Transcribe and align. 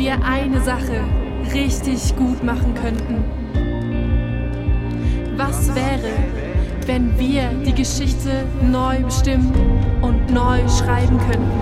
wir 0.00 0.24
eine 0.24 0.62
Sache 0.62 1.04
richtig 1.52 2.16
gut 2.16 2.42
machen 2.42 2.74
könnten? 2.74 3.22
Was 5.36 5.74
wäre, 5.74 6.14
wenn 6.86 7.18
wir 7.18 7.50
die 7.66 7.74
Geschichte 7.74 8.46
neu 8.62 9.00
bestimmen 9.00 9.52
und 10.00 10.32
neu 10.32 10.66
schreiben 10.68 11.18
könnten? 11.18 11.60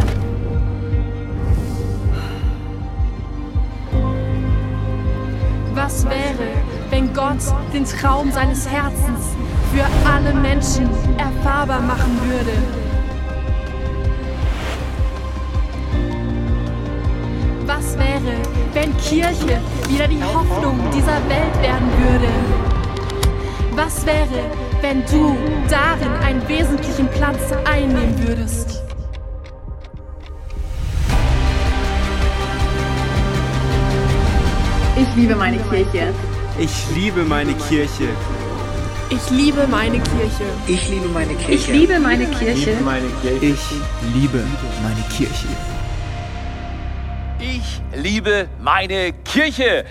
Was 5.74 6.04
wäre, 6.04 6.48
wenn 6.90 7.12
Gott 7.12 7.42
den 7.74 7.84
Traum 7.84 8.30
seines 8.30 8.68
Herzens 8.68 9.34
für 9.74 9.84
alle 10.08 10.32
Menschen 10.32 10.88
erfahrbar 11.18 11.80
machen 11.80 12.16
würde? 12.28 12.87
Wäre, 17.98 18.36
wenn 18.74 18.96
Kirche 18.98 19.60
wieder 19.88 20.08
die 20.08 20.22
Hoffnung 20.22 20.78
dieser 20.94 21.18
Welt 21.28 21.62
werden 21.62 21.88
würde? 21.98 22.28
Was 23.72 24.04
wäre, 24.06 24.50
wenn 24.80 25.04
du 25.06 25.36
darin 25.68 26.12
einen 26.24 26.48
wesentlichen 26.48 27.08
Platz 27.08 27.52
einnehmen 27.64 28.14
würdest? 28.26 28.82
Ich 34.96 35.14
liebe 35.16 35.36
meine 35.36 35.58
Kirche. 35.58 36.12
Ich 36.58 36.70
liebe 36.94 37.22
meine 37.22 37.54
Kirche. 37.54 38.08
Ich 39.10 39.30
liebe 39.30 39.66
meine 39.68 40.00
Kirche. 40.00 40.44
Ich 40.66 40.88
liebe 40.88 41.08
meine 41.08 41.34
Kirche. 41.34 41.54
Ich 41.54 41.68
liebe 41.68 42.00
meine 42.00 42.26
Kirche. 42.26 43.46
Ich 43.46 43.60
liebe 44.12 44.44
meine 44.82 45.02
Kirche. 45.16 45.77
Ich 47.40 47.80
liebe 47.94 48.48
meine 48.60 49.12
Kirche. 49.12 49.84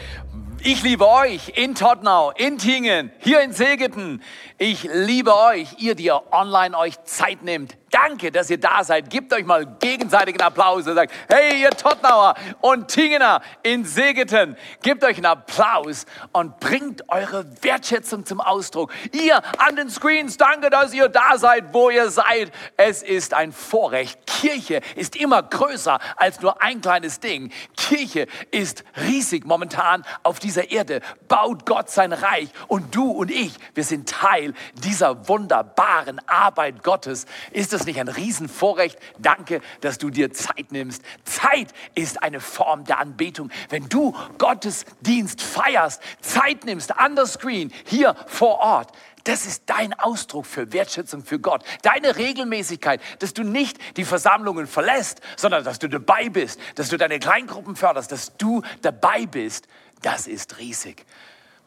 Ich 0.60 0.84
liebe 0.84 1.08
euch 1.08 1.54
in 1.56 1.76
Tottenau, 1.76 2.32
in 2.32 2.58
Tingen, 2.58 3.10
hier 3.20 3.40
in 3.40 3.54
Segeten. 3.54 4.22
Ich 4.58 4.84
liebe 4.84 5.34
euch, 5.34 5.80
ihr, 5.80 5.96
die 5.96 6.06
ihr 6.06 6.22
online 6.34 6.78
euch 6.78 7.02
Zeit 7.04 7.44
nehmt, 7.44 7.78
Danke, 7.90 8.32
dass 8.32 8.50
ihr 8.50 8.60
da 8.60 8.84
seid. 8.84 9.10
Gebt 9.10 9.32
euch 9.34 9.46
mal 9.46 9.66
gegenseitigen 9.80 10.42
Applaus 10.42 10.86
und 10.88 10.96
sagt, 10.96 11.14
hey, 11.30 11.62
ihr 11.62 11.70
Tottenauer 11.70 12.36
und 12.60 12.90
Tingener 12.90 13.42
in 13.64 13.86
Segeten, 13.86 14.58
gebt 14.82 15.04
euch 15.06 15.16
einen 15.18 15.26
Applaus 15.26 16.06
und 16.34 16.60
bringt 16.60 17.08
eure 17.10 17.46
Wertschätzung 17.64 18.26
zum 18.26 18.42
Ausdruck. 18.42 18.92
Ihr 19.14 19.42
an 19.58 19.78
den 19.78 19.90
Screens, 19.90 20.36
danke, 20.36 20.70
dass 20.70 20.94
ihr 20.94 21.08
da 21.08 21.38
seid, 21.38 21.74
wo 21.74 21.90
ihr 21.90 22.10
seid. 22.10 22.52
Es 22.76 23.04
ist 23.04 23.34
ein 23.34 23.54
Vorrecht. 23.54 24.20
Kirche 24.26 24.82
ist 24.96 25.16
immer 25.16 25.42
größer 25.42 26.00
als 26.18 26.42
nur 26.42 26.62
ein 26.62 26.82
kleines 26.82 27.22
Ding. 27.22 27.54
Kirche 27.78 28.28
ist 28.52 28.84
riesig 28.98 29.46
momentan 29.46 30.04
auf 30.24 30.40
dieser 30.40 30.72
Erde. 30.72 31.02
Baut 31.30 31.66
Gott 31.66 31.90
sein 31.90 32.12
Reich 32.12 32.50
und 32.68 32.94
du 32.94 33.10
und 33.12 33.32
ich, 33.32 33.54
wir 33.74 33.86
sind 33.86 34.10
Teil 34.10 34.54
dieser 34.74 35.30
wunderbaren 35.30 36.22
Arbeit 36.28 36.84
Gottes. 36.84 37.26
Ist 37.52 37.77
das 37.78 37.86
nicht 37.86 38.00
ein 38.00 38.08
Riesenvorrecht? 38.08 38.98
Danke, 39.20 39.62
dass 39.82 39.98
du 39.98 40.10
dir 40.10 40.34
Zeit 40.34 40.72
nimmst. 40.72 41.04
Zeit 41.24 41.74
ist 41.96 42.24
eine 42.24 42.40
Form 42.40 42.84
der 42.84 43.00
Anbetung. 43.00 43.52
Wenn 43.70 43.88
du 43.88 44.16
Gottes 44.38 44.86
Dienst 45.02 45.42
feierst, 45.42 46.02
Zeit 46.22 46.66
nimmst 46.66 46.98
an 46.98 47.16
der 47.16 47.26
Screen, 47.26 47.72
hier 47.86 48.16
vor 48.28 48.60
Ort, 48.60 48.92
das 49.24 49.46
ist 49.46 49.64
dein 49.66 49.94
Ausdruck 49.94 50.46
für 50.46 50.72
Wertschätzung 50.72 51.24
für 51.24 51.38
Gott. 51.38 51.64
Deine 51.82 52.16
Regelmäßigkeit, 52.16 53.02
dass 53.20 53.34
du 53.34 53.44
nicht 53.44 53.78
die 53.98 54.06
Versammlungen 54.06 54.68
verlässt, 54.68 55.20
sondern 55.36 55.66
dass 55.66 55.80
du 55.80 55.90
dabei 55.90 56.30
bist, 56.30 56.60
dass 56.76 56.88
du 56.90 56.98
deine 56.98 57.20
Kleingruppen 57.20 57.76
förderst, 57.76 58.12
dass 58.12 58.38
du 58.38 58.62
dabei 58.82 59.26
bist. 59.26 59.68
Das 60.02 60.28
ist 60.28 60.60
riesig. 60.60 61.06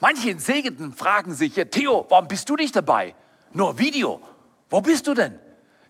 Manche 0.00 0.38
Segenden 0.38 0.94
fragen 0.94 1.34
sich, 1.34 1.56
ja, 1.56 1.66
Theo, 1.66 2.06
warum 2.08 2.28
bist 2.28 2.48
du 2.48 2.56
nicht 2.56 2.74
dabei? 2.74 3.14
Nur 3.52 3.78
Video. 3.78 4.22
Wo 4.70 4.80
bist 4.80 5.06
du 5.06 5.12
denn? 5.12 5.38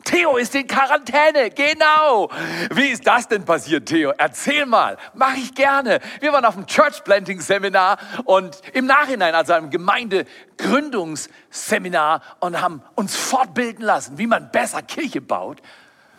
Theo 0.04 0.36
ist 0.36 0.54
in 0.54 0.66
Quarantäne, 0.66 1.50
genau. 1.50 2.30
Wie 2.72 2.88
ist 2.88 3.06
das 3.06 3.28
denn 3.28 3.44
passiert, 3.44 3.86
Theo? 3.86 4.12
Erzähl 4.16 4.66
mal, 4.66 4.96
mache 5.14 5.38
ich 5.38 5.54
gerne. 5.54 6.00
Wir 6.20 6.32
waren 6.32 6.44
auf 6.44 6.54
dem 6.54 6.66
Church 6.66 7.04
Planting 7.04 7.40
Seminar 7.40 7.98
und 8.24 8.60
im 8.72 8.86
Nachhinein, 8.86 9.34
also 9.34 9.52
einem 9.52 9.70
Gemeindegründungsseminar 9.70 12.22
und 12.40 12.60
haben 12.60 12.82
uns 12.94 13.16
fortbilden 13.16 13.84
lassen, 13.84 14.18
wie 14.18 14.26
man 14.26 14.50
besser 14.50 14.82
Kirche 14.82 15.20
baut. 15.20 15.60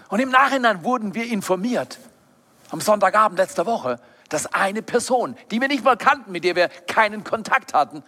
Und 0.10 0.20
im 0.20 0.30
Nachhinein 0.30 0.84
wurden 0.84 1.16
wir 1.16 1.26
informiert, 1.26 1.98
am 2.70 2.82
Sonntagabend 2.82 3.40
letzter 3.40 3.66
Woche, 3.66 4.00
dass 4.30 4.54
eine 4.54 4.82
Person, 4.82 5.36
die 5.52 5.60
wir 5.60 5.68
nicht 5.68 5.84
mal 5.84 5.98
kannten, 5.98 6.32
mit 6.32 6.44
der 6.44 6.56
wir 6.56 6.70
keinen 6.88 7.24
Kontakt 7.24 7.74
hatten, 7.74 8.04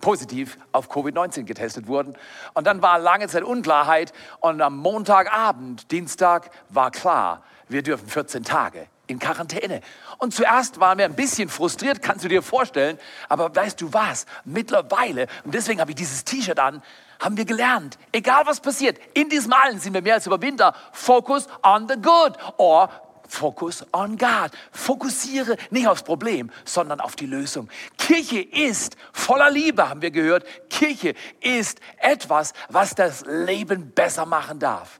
positiv 0.00 0.58
auf 0.72 0.90
Covid-19 0.90 1.44
getestet 1.44 1.86
wurden. 1.86 2.16
Und 2.54 2.66
dann 2.66 2.82
war 2.82 2.98
lange 2.98 3.28
Zeit 3.28 3.42
Unklarheit 3.42 4.12
und 4.40 4.60
am 4.60 4.76
Montagabend, 4.76 5.90
Dienstag 5.90 6.50
war 6.68 6.90
klar, 6.90 7.42
wir 7.68 7.82
dürfen 7.82 8.08
14 8.08 8.44
Tage 8.44 8.86
in 9.06 9.18
Quarantäne. 9.18 9.80
Und 10.18 10.34
zuerst 10.34 10.80
waren 10.80 10.98
wir 10.98 11.04
ein 11.04 11.14
bisschen 11.14 11.48
frustriert, 11.48 12.00
kannst 12.00 12.24
du 12.24 12.28
dir 12.28 12.42
vorstellen. 12.42 12.98
Aber 13.28 13.54
weißt 13.54 13.80
du 13.80 13.92
was? 13.92 14.26
Mittlerweile, 14.44 15.26
und 15.44 15.54
deswegen 15.54 15.80
habe 15.80 15.90
ich 15.90 15.96
dieses 15.96 16.24
T-Shirt 16.24 16.58
an, 16.58 16.82
haben 17.18 17.36
wir 17.36 17.44
gelernt, 17.44 17.98
egal 18.12 18.46
was 18.46 18.60
passiert, 18.60 18.98
in 19.12 19.28
diesem 19.28 19.52
allen 19.52 19.78
sind 19.78 19.92
wir 19.92 20.00
mehr 20.00 20.14
als 20.14 20.26
über 20.26 20.40
Winter, 20.40 20.74
focus 20.92 21.48
on 21.62 21.86
the 21.86 21.96
good 21.96 22.32
or 22.56 22.88
Focus 23.30 23.86
on 23.92 24.18
God. 24.18 24.50
Fokussiere 24.72 25.56
nicht 25.70 25.86
aufs 25.86 26.02
Problem, 26.02 26.50
sondern 26.64 27.00
auf 27.00 27.14
die 27.14 27.26
Lösung. 27.26 27.68
Kirche 27.96 28.40
ist 28.40 28.96
voller 29.12 29.50
Liebe, 29.50 29.88
haben 29.88 30.02
wir 30.02 30.10
gehört. 30.10 30.44
Kirche 30.68 31.14
ist 31.40 31.80
etwas, 31.98 32.52
was 32.68 32.94
das 32.96 33.24
Leben 33.26 33.92
besser 33.92 34.26
machen 34.26 34.58
darf. 34.58 34.98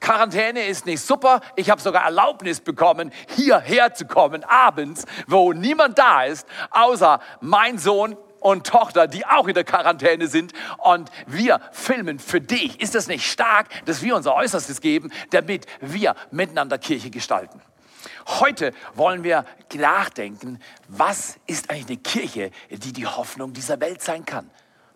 Quarantäne 0.00 0.66
ist 0.66 0.84
nicht 0.84 1.00
super. 1.00 1.40
Ich 1.56 1.70
habe 1.70 1.80
sogar 1.80 2.04
Erlaubnis 2.04 2.60
bekommen, 2.60 3.10
hierher 3.34 3.94
zu 3.94 4.06
kommen, 4.06 4.44
abends, 4.44 5.06
wo 5.26 5.52
niemand 5.52 5.98
da 5.98 6.24
ist, 6.24 6.46
außer 6.70 7.20
mein 7.40 7.78
Sohn 7.78 8.16
und 8.40 8.66
Tochter, 8.66 9.06
die 9.06 9.26
auch 9.26 9.48
in 9.48 9.54
der 9.54 9.64
Quarantäne 9.64 10.28
sind. 10.28 10.52
Und 10.78 11.10
wir 11.26 11.60
filmen 11.72 12.18
für 12.18 12.40
dich. 12.40 12.80
Ist 12.80 12.94
das 12.94 13.08
nicht 13.08 13.30
stark, 13.30 13.68
dass 13.86 14.02
wir 14.02 14.16
unser 14.16 14.34
Äußerstes 14.34 14.80
geben, 14.80 15.12
damit 15.30 15.66
wir 15.80 16.14
miteinander 16.30 16.78
Kirche 16.78 17.10
gestalten? 17.10 17.60
Heute 18.26 18.72
wollen 18.94 19.24
wir 19.24 19.44
nachdenken, 19.74 20.60
was 20.86 21.38
ist 21.46 21.70
eigentlich 21.70 21.86
eine 21.86 21.96
Kirche, 21.98 22.50
die 22.70 22.92
die 22.92 23.06
Hoffnung 23.06 23.52
dieser 23.52 23.80
Welt 23.80 24.02
sein 24.02 24.24
kann? 24.24 24.50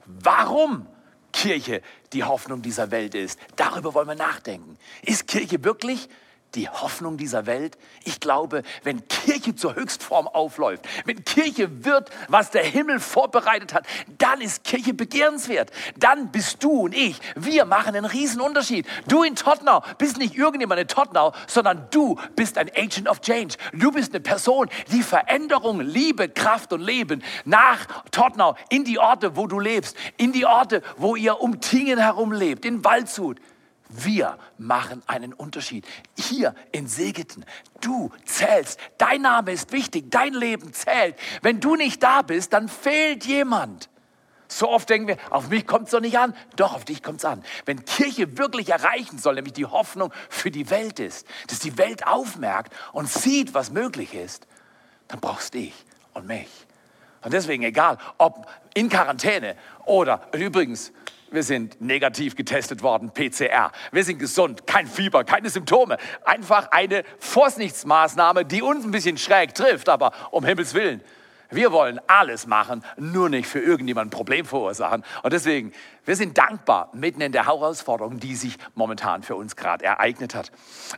Warum 0.04 0.86
Kirche 1.32 1.80
die 2.12 2.24
Hoffnung 2.24 2.62
dieser 2.62 2.90
Welt 2.90 3.14
ist? 3.14 3.38
Darüber 3.56 3.94
wollen 3.94 4.08
wir 4.08 4.14
nachdenken. 4.14 4.76
Ist 5.02 5.26
Kirche 5.26 5.64
wirklich 5.64 6.08
die 6.54 6.68
Hoffnung 6.68 7.16
dieser 7.16 7.46
Welt. 7.46 7.78
Ich 8.04 8.20
glaube, 8.20 8.62
wenn 8.82 9.06
Kirche 9.08 9.54
zur 9.54 9.74
Höchstform 9.74 10.28
aufläuft, 10.28 10.86
wenn 11.04 11.24
Kirche 11.24 11.84
wird, 11.84 12.10
was 12.28 12.50
der 12.50 12.64
Himmel 12.64 13.00
vorbereitet 13.00 13.74
hat, 13.74 13.86
dann 14.18 14.40
ist 14.40 14.64
Kirche 14.64 14.94
begehrenswert. 14.94 15.70
Dann 15.96 16.30
bist 16.30 16.62
du 16.62 16.70
und 16.82 16.94
ich, 16.94 17.18
wir 17.36 17.64
machen 17.64 17.94
einen 17.94 18.04
riesen 18.04 18.40
Unterschied. 18.40 18.86
Du 19.08 19.22
in 19.22 19.36
Tottenau 19.36 19.82
bist 19.98 20.18
nicht 20.18 20.36
irgendjemand 20.36 20.80
in 20.80 20.88
Tottenau, 20.88 21.32
sondern 21.46 21.86
du 21.90 22.18
bist 22.36 22.58
ein 22.58 22.70
Agent 22.76 23.08
of 23.08 23.20
Change. 23.20 23.56
Du 23.72 23.90
bist 23.92 24.12
eine 24.12 24.20
Person, 24.20 24.68
die 24.90 25.02
Veränderung, 25.02 25.80
Liebe, 25.80 26.28
Kraft 26.28 26.72
und 26.72 26.80
Leben 26.80 27.22
nach 27.44 27.86
Tottenau 28.10 28.56
in 28.68 28.84
die 28.84 28.98
Orte, 28.98 29.36
wo 29.36 29.46
du 29.46 29.58
lebst, 29.58 29.96
in 30.16 30.32
die 30.32 30.46
Orte, 30.46 30.82
wo 30.96 31.16
ihr 31.16 31.40
um 31.40 31.60
Tingen 31.60 31.98
herum 31.98 32.32
lebt, 32.32 32.64
in 32.64 32.84
Waldshut, 32.84 33.38
wir 33.92 34.38
machen 34.58 35.02
einen 35.06 35.32
Unterschied. 35.32 35.86
Hier 36.18 36.54
in 36.72 36.86
Segeten, 36.88 37.44
du 37.80 38.10
zählst. 38.24 38.80
Dein 38.98 39.22
Name 39.22 39.52
ist 39.52 39.72
wichtig, 39.72 40.10
dein 40.10 40.34
Leben 40.34 40.72
zählt. 40.72 41.16
Wenn 41.42 41.60
du 41.60 41.76
nicht 41.76 42.02
da 42.02 42.22
bist, 42.22 42.52
dann 42.52 42.68
fehlt 42.68 43.24
jemand. 43.24 43.88
So 44.48 44.68
oft 44.68 44.88
denken 44.90 45.08
wir, 45.08 45.16
auf 45.30 45.48
mich 45.48 45.66
kommt 45.66 45.86
es 45.86 45.92
doch 45.92 46.00
nicht 46.00 46.18
an. 46.18 46.34
Doch, 46.56 46.74
auf 46.74 46.84
dich 46.84 47.02
kommt 47.02 47.18
es 47.18 47.24
an. 47.24 47.42
Wenn 47.64 47.84
Kirche 47.84 48.36
wirklich 48.36 48.68
erreichen 48.68 49.18
soll, 49.18 49.34
nämlich 49.36 49.54
die 49.54 49.64
Hoffnung 49.64 50.12
für 50.28 50.50
die 50.50 50.68
Welt 50.68 51.00
ist, 51.00 51.26
dass 51.46 51.58
die 51.58 51.78
Welt 51.78 52.06
aufmerkt 52.06 52.72
und 52.92 53.08
sieht, 53.08 53.54
was 53.54 53.70
möglich 53.70 54.14
ist, 54.14 54.46
dann 55.08 55.20
brauchst 55.20 55.54
du 55.54 55.58
dich 55.58 55.74
und 56.12 56.26
mich. 56.26 56.48
Und 57.22 57.32
deswegen, 57.32 57.62
egal, 57.62 57.98
ob 58.18 58.46
in 58.74 58.88
Quarantäne 58.88 59.56
oder 59.84 60.28
übrigens, 60.32 60.92
wir 61.32 61.42
sind 61.42 61.80
negativ 61.80 62.36
getestet 62.36 62.82
worden, 62.82 63.10
PCR. 63.10 63.72
Wir 63.90 64.04
sind 64.04 64.18
gesund, 64.18 64.66
kein 64.66 64.86
Fieber, 64.86 65.24
keine 65.24 65.50
Symptome. 65.50 65.96
Einfach 66.24 66.70
eine 66.70 67.04
Vorsichtsmaßnahme, 67.18 68.44
die 68.44 68.62
uns 68.62 68.84
ein 68.84 68.90
bisschen 68.90 69.18
schräg 69.18 69.54
trifft, 69.54 69.88
aber 69.88 70.12
um 70.30 70.44
Himmels 70.44 70.74
Willen. 70.74 71.02
Wir 71.52 71.72
wollen 71.72 72.00
alles 72.06 72.46
machen, 72.46 72.84
nur 72.96 73.28
nicht 73.28 73.48
für 73.48 73.60
irgendjemand 73.60 74.08
ein 74.08 74.10
Problem 74.10 74.44
verursachen. 74.44 75.04
Und 75.22 75.32
deswegen, 75.32 75.72
wir 76.04 76.16
sind 76.16 76.36
dankbar 76.36 76.90
mitten 76.92 77.20
in 77.20 77.32
der 77.32 77.46
Herausforderung, 77.46 78.18
die 78.18 78.34
sich 78.34 78.56
momentan 78.74 79.22
für 79.22 79.36
uns 79.36 79.54
gerade 79.54 79.84
ereignet 79.84 80.34
hat. 80.34 80.50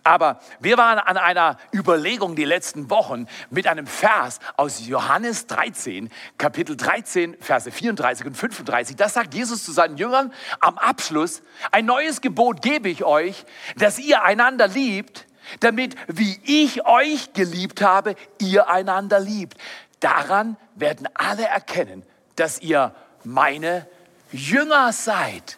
Aber 0.02 0.40
wir 0.60 0.78
waren 0.78 0.98
an 0.98 1.16
einer 1.16 1.58
Überlegung 1.74 2.36
die 2.36 2.44
letzten 2.44 2.88
Wochen 2.90 3.26
mit 3.50 3.66
einem 3.66 3.86
Vers 3.86 4.40
aus 4.56 4.86
Johannes 4.86 5.46
13, 5.46 6.10
Kapitel 6.38 6.76
13, 6.76 7.36
Verse 7.40 7.70
34 7.70 8.26
und 8.26 8.36
35. 8.36 8.96
Das 8.96 9.14
sagt 9.14 9.34
Jesus 9.34 9.64
zu 9.64 9.72
seinen 9.72 9.96
Jüngern 9.96 10.32
am 10.60 10.78
Abschluss, 10.78 11.42
ein 11.70 11.84
neues 11.84 12.20
Gebot 12.20 12.62
gebe 12.62 12.88
ich 12.88 13.04
euch, 13.04 13.44
dass 13.76 13.98
ihr 13.98 14.22
einander 14.22 14.68
liebt, 14.68 15.26
damit, 15.60 15.96
wie 16.06 16.38
ich 16.44 16.86
euch 16.86 17.32
geliebt 17.32 17.82
habe, 17.82 18.14
ihr 18.40 18.68
einander 18.68 19.20
liebt. 19.20 19.56
Daran 20.04 20.58
werden 20.74 21.08
alle 21.14 21.46
erkennen, 21.46 22.02
dass 22.36 22.60
ihr 22.60 22.94
meine 23.24 23.88
Jünger 24.32 24.92
seid, 24.92 25.56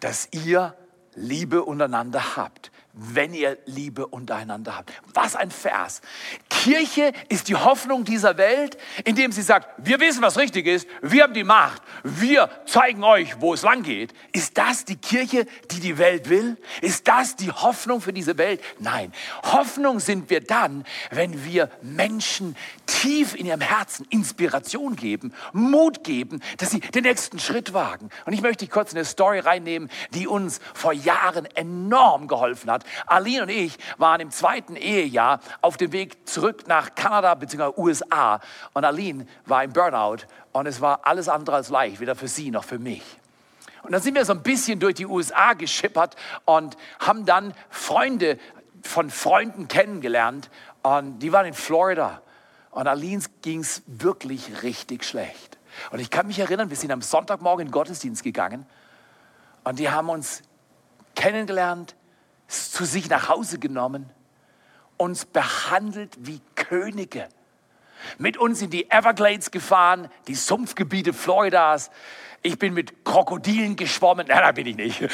dass 0.00 0.28
ihr 0.30 0.74
Liebe 1.14 1.62
untereinander 1.62 2.36
habt 2.36 2.71
wenn 2.92 3.32
ihr 3.32 3.58
Liebe 3.66 4.06
untereinander 4.06 4.76
habt. 4.76 4.92
Was 5.14 5.34
ein 5.34 5.50
Vers. 5.50 6.02
Kirche 6.50 7.12
ist 7.28 7.48
die 7.48 7.54
Hoffnung 7.54 8.04
dieser 8.04 8.36
Welt, 8.36 8.76
indem 9.04 9.32
sie 9.32 9.42
sagt, 9.42 9.68
wir 9.78 9.98
wissen, 10.00 10.22
was 10.22 10.36
richtig 10.36 10.66
ist, 10.66 10.86
wir 11.00 11.22
haben 11.22 11.34
die 11.34 11.44
Macht, 11.44 11.82
wir 12.02 12.50
zeigen 12.66 13.02
euch, 13.02 13.40
wo 13.40 13.54
es 13.54 13.62
lang 13.62 13.82
geht. 13.82 14.12
Ist 14.32 14.58
das 14.58 14.84
die 14.84 14.96
Kirche, 14.96 15.46
die 15.70 15.80
die 15.80 15.98
Welt 15.98 16.28
will? 16.28 16.56
Ist 16.82 17.08
das 17.08 17.36
die 17.36 17.50
Hoffnung 17.50 18.00
für 18.00 18.12
diese 18.12 18.36
Welt? 18.38 18.60
Nein. 18.78 19.12
Hoffnung 19.42 19.98
sind 19.98 20.30
wir 20.30 20.40
dann, 20.40 20.84
wenn 21.10 21.44
wir 21.44 21.70
Menschen 21.80 22.56
tief 22.86 23.34
in 23.34 23.46
ihrem 23.46 23.60
Herzen 23.60 24.06
Inspiration 24.10 24.96
geben, 24.96 25.32
Mut 25.52 26.04
geben, 26.04 26.42
dass 26.58 26.70
sie 26.70 26.80
den 26.80 27.04
nächsten 27.04 27.38
Schritt 27.38 27.72
wagen. 27.72 28.10
Und 28.26 28.32
ich 28.32 28.42
möchte 28.42 28.66
kurz 28.66 28.92
in 28.92 28.98
eine 28.98 29.04
Story 29.04 29.38
reinnehmen, 29.38 29.90
die 30.14 30.26
uns 30.26 30.60
vor 30.74 30.92
Jahren 30.92 31.46
enorm 31.56 32.28
geholfen 32.28 32.70
hat. 32.70 32.81
Aline 33.06 33.42
und 33.42 33.48
ich 33.48 33.76
waren 33.98 34.20
im 34.20 34.30
zweiten 34.30 34.76
Ehejahr 34.76 35.40
auf 35.60 35.76
dem 35.76 35.92
Weg 35.92 36.28
zurück 36.28 36.66
nach 36.66 36.94
Kanada 36.94 37.34
bzw. 37.34 37.72
USA. 37.76 38.40
Und 38.72 38.84
Aline 38.84 39.26
war 39.46 39.64
im 39.64 39.72
Burnout 39.72 40.26
und 40.52 40.66
es 40.66 40.80
war 40.80 41.00
alles 41.04 41.28
andere 41.28 41.56
als 41.56 41.68
leicht, 41.68 42.00
weder 42.00 42.14
für 42.14 42.28
sie 42.28 42.50
noch 42.50 42.64
für 42.64 42.78
mich. 42.78 43.02
Und 43.82 43.92
dann 43.92 44.00
sind 44.00 44.14
wir 44.14 44.24
so 44.24 44.32
ein 44.32 44.42
bisschen 44.42 44.78
durch 44.78 44.94
die 44.94 45.06
USA 45.06 45.54
geschippert 45.54 46.16
und 46.44 46.76
haben 47.00 47.26
dann 47.26 47.52
Freunde 47.68 48.38
von 48.82 49.10
Freunden 49.10 49.68
kennengelernt. 49.68 50.50
Und 50.82 51.18
die 51.18 51.32
waren 51.32 51.46
in 51.46 51.54
Florida. 51.54 52.22
Und 52.70 52.86
Alins 52.86 53.30
ging 53.42 53.60
es 53.60 53.82
wirklich 53.86 54.62
richtig 54.62 55.04
schlecht. 55.04 55.58
Und 55.90 55.98
ich 55.98 56.10
kann 56.10 56.26
mich 56.26 56.38
erinnern, 56.38 56.70
wir 56.70 56.76
sind 56.76 56.92
am 56.92 57.02
Sonntagmorgen 57.02 57.62
in 57.62 57.68
den 57.68 57.72
Gottesdienst 57.72 58.22
gegangen 58.22 58.66
und 59.64 59.78
die 59.78 59.90
haben 59.90 60.08
uns 60.08 60.42
kennengelernt, 61.14 61.94
zu 62.52 62.84
sich 62.84 63.08
nach 63.08 63.28
Hause 63.28 63.58
genommen, 63.58 64.10
uns 64.96 65.24
behandelt 65.24 66.16
wie 66.20 66.40
Könige. 66.54 67.28
Mit 68.18 68.36
uns 68.36 68.62
in 68.62 68.70
die 68.70 68.90
Everglades 68.90 69.50
gefahren, 69.50 70.08
die 70.26 70.34
Sumpfgebiete 70.34 71.12
Floridas. 71.12 71.90
Ich 72.42 72.58
bin 72.58 72.74
mit 72.74 73.04
Krokodilen 73.04 73.76
geschwommen. 73.76 74.26
Nein, 74.28 74.38
da 74.38 74.52
bin 74.52 74.66
ich 74.66 74.76
nicht. 74.76 75.00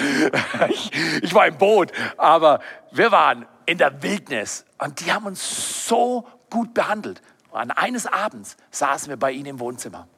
Ich, 0.71 0.91
ich 1.23 1.35
war 1.35 1.47
im 1.47 1.57
Boot, 1.57 1.93
aber 2.17 2.61
wir 2.91 3.13
waren 3.13 3.47
in 3.67 3.79
der 3.79 4.03
Wildnis 4.03 4.65
und 4.79 5.01
die 5.01 5.13
haben 5.13 5.27
uns 5.27 5.87
so 5.87 6.27
gut 6.51 6.75
behandelt. 6.75 7.23
Und 7.51 7.71
eines 7.73 8.07
Abends 8.07 8.57
saßen 8.71 9.09
wir 9.11 9.17
bei 9.17 9.33
ihnen 9.33 9.47
im 9.47 9.61
Wohnzimmer. 9.61 10.09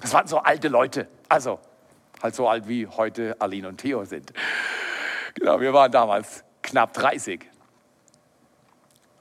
Das 0.00 0.12
waren 0.12 0.26
so 0.26 0.38
alte 0.38 0.68
Leute, 0.68 1.08
also 1.28 1.60
halt 2.22 2.34
so 2.34 2.48
alt 2.48 2.68
wie 2.68 2.86
heute 2.86 3.36
Aline 3.40 3.68
und 3.68 3.78
Theo 3.78 4.04
sind. 4.04 4.32
Genau, 5.34 5.60
wir 5.60 5.72
waren 5.72 5.90
damals 5.90 6.44
knapp 6.64 6.92
30. 6.94 7.46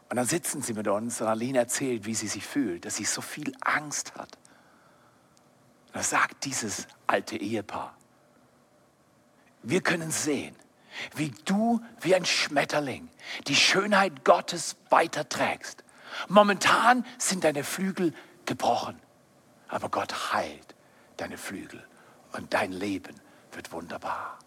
Und 0.09 0.17
dann 0.17 0.25
sitzen 0.25 0.61
sie 0.61 0.73
mit 0.73 0.87
uns 0.87 1.21
und 1.21 1.27
Aline 1.27 1.59
erzählt, 1.59 2.05
wie 2.05 2.15
sie 2.15 2.27
sich 2.27 2.45
fühlt, 2.45 2.85
dass 2.85 2.95
sie 2.95 3.05
so 3.05 3.21
viel 3.21 3.53
Angst 3.61 4.15
hat. 4.15 4.37
Da 5.91 6.01
sagt 6.01 6.45
dieses 6.45 6.87
alte 7.05 7.37
Ehepaar, 7.37 7.95
wir 9.61 9.81
können 9.81 10.11
sehen, 10.11 10.55
wie 11.15 11.31
du 11.45 11.81
wie 12.01 12.15
ein 12.15 12.25
Schmetterling 12.25 13.09
die 13.47 13.55
Schönheit 13.55 14.23
Gottes 14.23 14.75
weiterträgst. 14.89 15.83
Momentan 16.27 17.05
sind 17.17 17.43
deine 17.43 17.63
Flügel 17.63 18.13
gebrochen, 18.45 18.99
aber 19.67 19.89
Gott 19.89 20.33
heilt 20.33 20.75
deine 21.17 21.37
Flügel 21.37 21.85
und 22.33 22.53
dein 22.53 22.71
Leben 22.71 23.15
wird 23.51 23.71
wunderbar. 23.71 24.37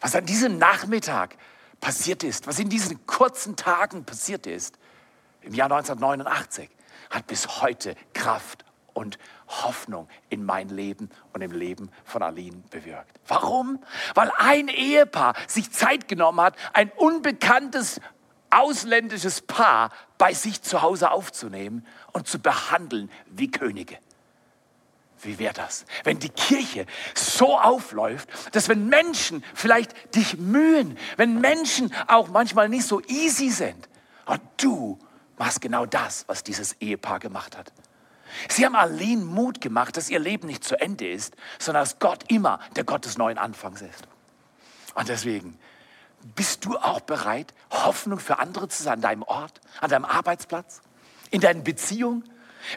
Was 0.00 0.16
an 0.16 0.26
diesem 0.26 0.58
Nachmittag 0.58 1.36
passiert 1.82 2.22
ist, 2.22 2.46
was 2.46 2.58
in 2.58 2.70
diesen 2.70 3.06
kurzen 3.06 3.56
Tagen 3.56 4.06
passiert 4.06 4.46
ist, 4.46 4.78
im 5.42 5.52
Jahr 5.52 5.70
1989, 5.70 6.70
hat 7.10 7.26
bis 7.26 7.60
heute 7.60 7.96
Kraft 8.14 8.64
und 8.94 9.18
Hoffnung 9.48 10.08
in 10.30 10.44
mein 10.44 10.68
Leben 10.68 11.10
und 11.32 11.42
im 11.42 11.50
Leben 11.50 11.90
von 12.04 12.22
Aline 12.22 12.62
bewirkt. 12.70 13.18
Warum? 13.26 13.82
Weil 14.14 14.30
ein 14.36 14.68
Ehepaar 14.68 15.34
sich 15.48 15.72
Zeit 15.72 16.08
genommen 16.08 16.40
hat, 16.40 16.56
ein 16.72 16.90
unbekanntes 16.92 18.00
ausländisches 18.50 19.40
Paar 19.40 19.90
bei 20.18 20.34
sich 20.34 20.62
zu 20.62 20.82
Hause 20.82 21.10
aufzunehmen 21.10 21.86
und 22.12 22.28
zu 22.28 22.38
behandeln 22.38 23.10
wie 23.26 23.50
Könige. 23.50 23.98
Wie 25.22 25.38
wäre 25.38 25.54
das, 25.54 25.84
wenn 26.04 26.18
die 26.18 26.28
Kirche 26.28 26.86
so 27.14 27.58
aufläuft, 27.58 28.28
dass 28.52 28.68
wenn 28.68 28.88
Menschen 28.88 29.44
vielleicht 29.54 30.14
dich 30.16 30.36
mühen, 30.36 30.98
wenn 31.16 31.40
Menschen 31.40 31.94
auch 32.08 32.28
manchmal 32.28 32.68
nicht 32.68 32.86
so 32.86 33.00
easy 33.02 33.50
sind, 33.50 33.88
und 34.26 34.40
du 34.56 34.98
machst 35.36 35.60
genau 35.60 35.86
das, 35.86 36.24
was 36.28 36.42
dieses 36.44 36.74
Ehepaar 36.80 37.18
gemacht 37.18 37.56
hat. 37.56 37.72
Sie 38.48 38.64
haben 38.64 38.76
Aline 38.76 39.24
Mut 39.24 39.60
gemacht, 39.60 39.96
dass 39.96 40.08
ihr 40.08 40.18
Leben 40.18 40.46
nicht 40.46 40.64
zu 40.64 40.80
Ende 40.80 41.10
ist, 41.10 41.36
sondern 41.58 41.82
dass 41.82 41.98
Gott 41.98 42.24
immer 42.28 42.60
der 42.76 42.84
Gott 42.84 43.04
des 43.04 43.18
neuen 43.18 43.38
Anfangs 43.38 43.82
ist. 43.82 44.08
Und 44.94 45.08
deswegen 45.08 45.58
bist 46.34 46.64
du 46.64 46.76
auch 46.76 47.00
bereit, 47.00 47.52
Hoffnung 47.70 48.20
für 48.20 48.38
andere 48.38 48.68
zu 48.68 48.82
sein, 48.82 48.94
an 48.94 49.00
deinem 49.00 49.22
Ort, 49.22 49.60
an 49.80 49.90
deinem 49.90 50.04
Arbeitsplatz, 50.04 50.80
in 51.30 51.40
deinen 51.40 51.64
Beziehungen, 51.64 52.24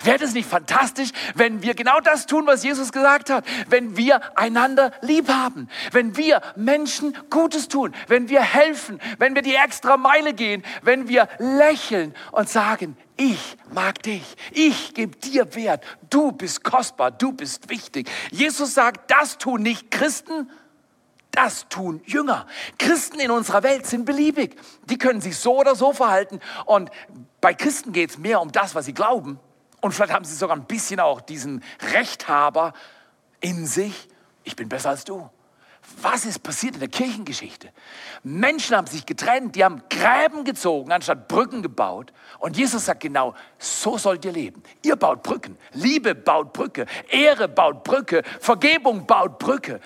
Wäre 0.03 0.23
es 0.23 0.33
nicht 0.33 0.49
fantastisch, 0.49 1.09
wenn 1.35 1.61
wir 1.61 1.73
genau 1.73 1.99
das 1.99 2.25
tun, 2.25 2.45
was 2.47 2.63
Jesus 2.63 2.91
gesagt 2.91 3.29
hat? 3.29 3.45
Wenn 3.67 3.97
wir 3.97 4.21
einander 4.37 4.91
lieb 5.01 5.29
haben, 5.29 5.69
wenn 5.91 6.17
wir 6.17 6.41
Menschen 6.55 7.17
Gutes 7.29 7.67
tun, 7.67 7.93
wenn 8.07 8.29
wir 8.29 8.41
helfen, 8.41 8.99
wenn 9.17 9.35
wir 9.35 9.41
die 9.41 9.55
extra 9.55 9.97
Meile 9.97 10.33
gehen, 10.33 10.63
wenn 10.81 11.07
wir 11.07 11.27
lächeln 11.39 12.13
und 12.31 12.49
sagen, 12.49 12.97
ich 13.17 13.57
mag 13.73 14.03
dich, 14.03 14.35
ich 14.51 14.93
gebe 14.93 15.15
dir 15.17 15.55
Wert, 15.55 15.83
du 16.09 16.31
bist 16.31 16.63
kostbar, 16.63 17.11
du 17.11 17.31
bist 17.31 17.69
wichtig. 17.69 18.09
Jesus 18.31 18.73
sagt, 18.73 19.09
das 19.09 19.37
tun 19.37 19.61
nicht 19.61 19.89
Christen, 19.89 20.49
das 21.31 21.67
tun 21.69 22.01
Jünger. 22.05 22.45
Christen 22.77 23.19
in 23.19 23.31
unserer 23.31 23.63
Welt 23.63 23.85
sind 23.85 24.05
beliebig. 24.05 24.57
Die 24.85 24.97
können 24.97 25.21
sich 25.21 25.37
so 25.37 25.57
oder 25.59 25.75
so 25.75 25.93
verhalten. 25.93 26.39
Und 26.65 26.89
bei 27.41 27.53
Christen 27.53 27.91
geht 27.93 28.11
es 28.11 28.17
mehr 28.17 28.41
um 28.41 28.51
das, 28.51 28.75
was 28.75 28.85
sie 28.85 28.93
glauben, 28.93 29.39
und 29.85 29.91
vielleicht 29.91 30.13
haben 30.13 30.25
sie 30.25 30.33
sogar 30.33 30.57
ein 30.57 30.65
bisschen 30.65 30.99
auch 30.99 31.21
diesen 31.21 31.63
Rechthaber 31.93 32.73
in 33.39 33.67
sich. 33.67 34.09
Ich 34.43 34.55
bin 34.55 34.67
besser 34.67 34.89
als 34.89 35.03
du. 35.03 35.29
Was 36.01 36.25
ist 36.25 36.39
passiert 36.39 36.73
in 36.73 36.79
der 36.79 36.89
Kirchengeschichte? 36.89 37.69
Menschen 38.23 38.75
haben 38.75 38.87
sich 38.87 39.05
getrennt, 39.05 39.55
die 39.55 39.63
haben 39.63 39.83
Gräben 39.91 40.43
gezogen, 40.43 40.91
anstatt 40.91 41.27
Brücken 41.27 41.61
gebaut. 41.61 42.13
Und 42.39 42.57
Jesus 42.57 42.85
sagt 42.85 43.01
genau, 43.01 43.35
so 43.59 43.99
sollt 43.99 44.25
ihr 44.25 44.31
leben. 44.31 44.63
Ihr 44.81 44.95
baut 44.95 45.21
Brücken. 45.21 45.55
Liebe 45.73 46.15
baut 46.15 46.51
Brücke. 46.53 46.87
Ehre 47.07 47.47
baut 47.47 47.83
Brücke. 47.83 48.23
Vergebung 48.39 49.05
baut 49.05 49.37
Brücke. 49.37 49.79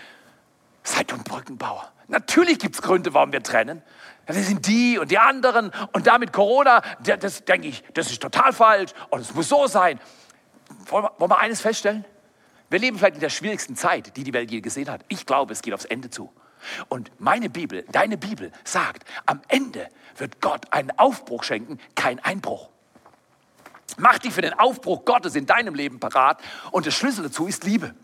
Seid 0.82 1.12
du 1.12 1.16
ein 1.16 1.26
Brückenbauer. 1.26 1.92
Natürlich 2.08 2.58
gibt 2.60 2.76
es 2.76 2.82
Gründe, 2.82 3.14
warum 3.14 3.34
wir 3.34 3.44
trennen. 3.44 3.82
Das 4.30 4.46
sind 4.46 4.68
die 4.68 5.00
und 5.00 5.10
die 5.10 5.18
anderen 5.18 5.72
und 5.92 6.06
damit 6.06 6.32
Corona, 6.32 6.84
das 7.00 7.46
denke 7.46 7.68
ich, 7.68 7.84
das 7.96 8.12
ist 8.12 8.22
total 8.22 8.54
falsch 8.54 8.92
und 9.10 9.22
es 9.22 9.34
muss 9.34 9.50
so 9.50 9.66
sein. 9.66 10.00
Wollen 10.86 11.06
wir, 11.06 11.14
wollen 11.18 11.32
wir 11.32 11.40
eines 11.40 11.62
feststellen? 11.62 12.06
Wir 12.70 12.78
leben 12.78 13.00
vielleicht 13.00 13.16
in 13.16 13.22
der 13.22 13.30
schwierigsten 13.30 13.76
Zeit, 13.76 14.16
die 14.16 14.24
die 14.24 14.32
Welt 14.32 14.52
je 14.52 14.62
gesehen 14.62 14.88
hat. 14.88 15.04
Ich 15.08 15.26
glaube, 15.26 15.54
es 15.54 15.64
geht 15.64 15.74
aufs 15.74 15.86
Ende 15.86 16.12
zu. 16.12 16.32
Und 16.90 17.12
meine 17.18 17.50
Bibel, 17.50 17.84
deine 17.92 18.20
Bibel 18.20 18.52
sagt, 18.64 19.04
am 19.26 19.42
Ende 19.48 19.90
wird 20.18 20.42
Gott 20.42 20.72
einen 20.74 20.92
Aufbruch 20.92 21.44
schenken, 21.44 21.80
kein 21.96 22.20
Einbruch. 22.20 22.70
Mach 23.98 24.20
dich 24.20 24.32
für 24.32 24.44
den 24.44 24.54
Aufbruch 24.54 25.06
Gottes 25.06 25.34
in 25.36 25.48
deinem 25.48 25.74
Leben 25.74 26.00
parat 26.00 26.40
und 26.70 26.86
der 26.86 26.92
Schlüssel 26.92 27.24
dazu 27.24 27.48
ist 27.48 27.64
Liebe. 27.64 27.96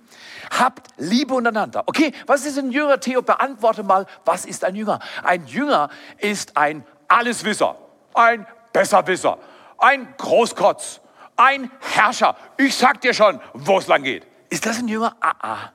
Habt 0.59 0.87
Liebe 0.97 1.33
untereinander. 1.33 1.83
Okay, 1.85 2.13
was 2.27 2.45
ist 2.45 2.57
ein 2.57 2.71
Jünger? 2.71 2.99
Theo, 2.99 3.21
beantworte 3.21 3.83
mal, 3.83 4.05
was 4.23 4.45
ist 4.45 4.63
ein 4.63 4.75
Jünger? 4.75 4.99
Ein 5.23 5.45
Jünger 5.47 5.89
ist 6.17 6.55
ein 6.55 6.85
Alleswisser, 7.07 7.77
ein 8.13 8.47
Besserwisser, 8.71 9.37
ein 9.77 10.13
Großkotz, 10.17 11.01
ein 11.35 11.69
Herrscher. 11.79 12.35
Ich 12.57 12.75
sag 12.75 13.01
dir 13.01 13.13
schon, 13.13 13.39
wo 13.53 13.79
es 13.79 13.87
lang 13.87 14.03
geht. 14.03 14.25
Ist 14.49 14.65
das 14.65 14.79
ein 14.79 14.87
Jünger? 14.87 15.15
Ah, 15.19 15.33
ah. 15.41 15.71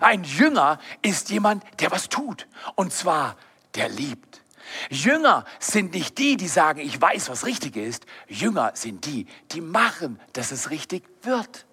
Ein 0.00 0.24
Jünger 0.24 0.78
ist 1.02 1.30
jemand, 1.30 1.64
der 1.80 1.90
was 1.90 2.08
tut. 2.08 2.46
Und 2.76 2.92
zwar, 2.92 3.36
der 3.74 3.88
liebt. 3.88 4.42
Jünger 4.88 5.44
sind 5.58 5.92
nicht 5.92 6.16
die, 6.18 6.36
die 6.36 6.48
sagen, 6.48 6.80
ich 6.80 7.00
weiß, 7.00 7.28
was 7.28 7.44
richtig 7.44 7.76
ist. 7.76 8.06
Jünger 8.26 8.72
sind 8.74 9.04
die, 9.04 9.26
die 9.50 9.60
machen, 9.60 10.18
dass 10.32 10.52
es 10.52 10.70
richtig 10.70 11.04
wird. 11.22 11.66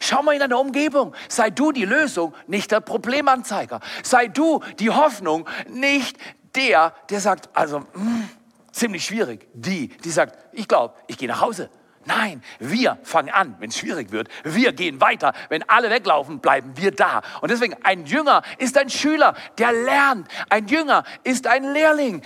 Schau 0.00 0.22
mal 0.22 0.32
in 0.32 0.40
deiner 0.40 0.58
Umgebung. 0.58 1.14
Sei 1.28 1.50
du 1.50 1.72
die 1.72 1.84
Lösung, 1.84 2.34
nicht 2.46 2.70
der 2.70 2.80
Problemanzeiger. 2.80 3.80
Sei 4.02 4.28
du 4.28 4.60
die 4.78 4.90
Hoffnung, 4.90 5.48
nicht 5.68 6.16
der, 6.54 6.94
der 7.10 7.20
sagt, 7.20 7.48
also 7.54 7.80
mh, 7.80 7.86
hm, 7.94 8.28
ziemlich 8.72 9.04
schwierig. 9.04 9.48
Die, 9.54 9.88
die 9.88 10.10
sagt, 10.10 10.38
ich 10.52 10.68
glaube, 10.68 10.94
ich 11.06 11.18
gehe 11.18 11.28
nach 11.28 11.40
Hause. 11.40 11.70
Nein, 12.08 12.42
wir 12.58 12.98
fangen 13.02 13.28
an, 13.28 13.56
wenn 13.58 13.68
es 13.68 13.76
schwierig 13.76 14.12
wird. 14.12 14.28
Wir 14.42 14.72
gehen 14.72 14.98
weiter. 14.98 15.34
Wenn 15.50 15.68
alle 15.68 15.90
weglaufen, 15.90 16.40
bleiben 16.40 16.72
wir 16.76 16.90
da. 16.90 17.20
Und 17.42 17.50
deswegen, 17.50 17.76
ein 17.82 18.06
Jünger 18.06 18.42
ist 18.56 18.78
ein 18.78 18.88
Schüler, 18.88 19.34
der 19.58 19.72
lernt. 19.72 20.26
Ein 20.48 20.68
Jünger 20.68 21.04
ist 21.22 21.46
ein 21.46 21.64
Lehrling. 21.64 22.22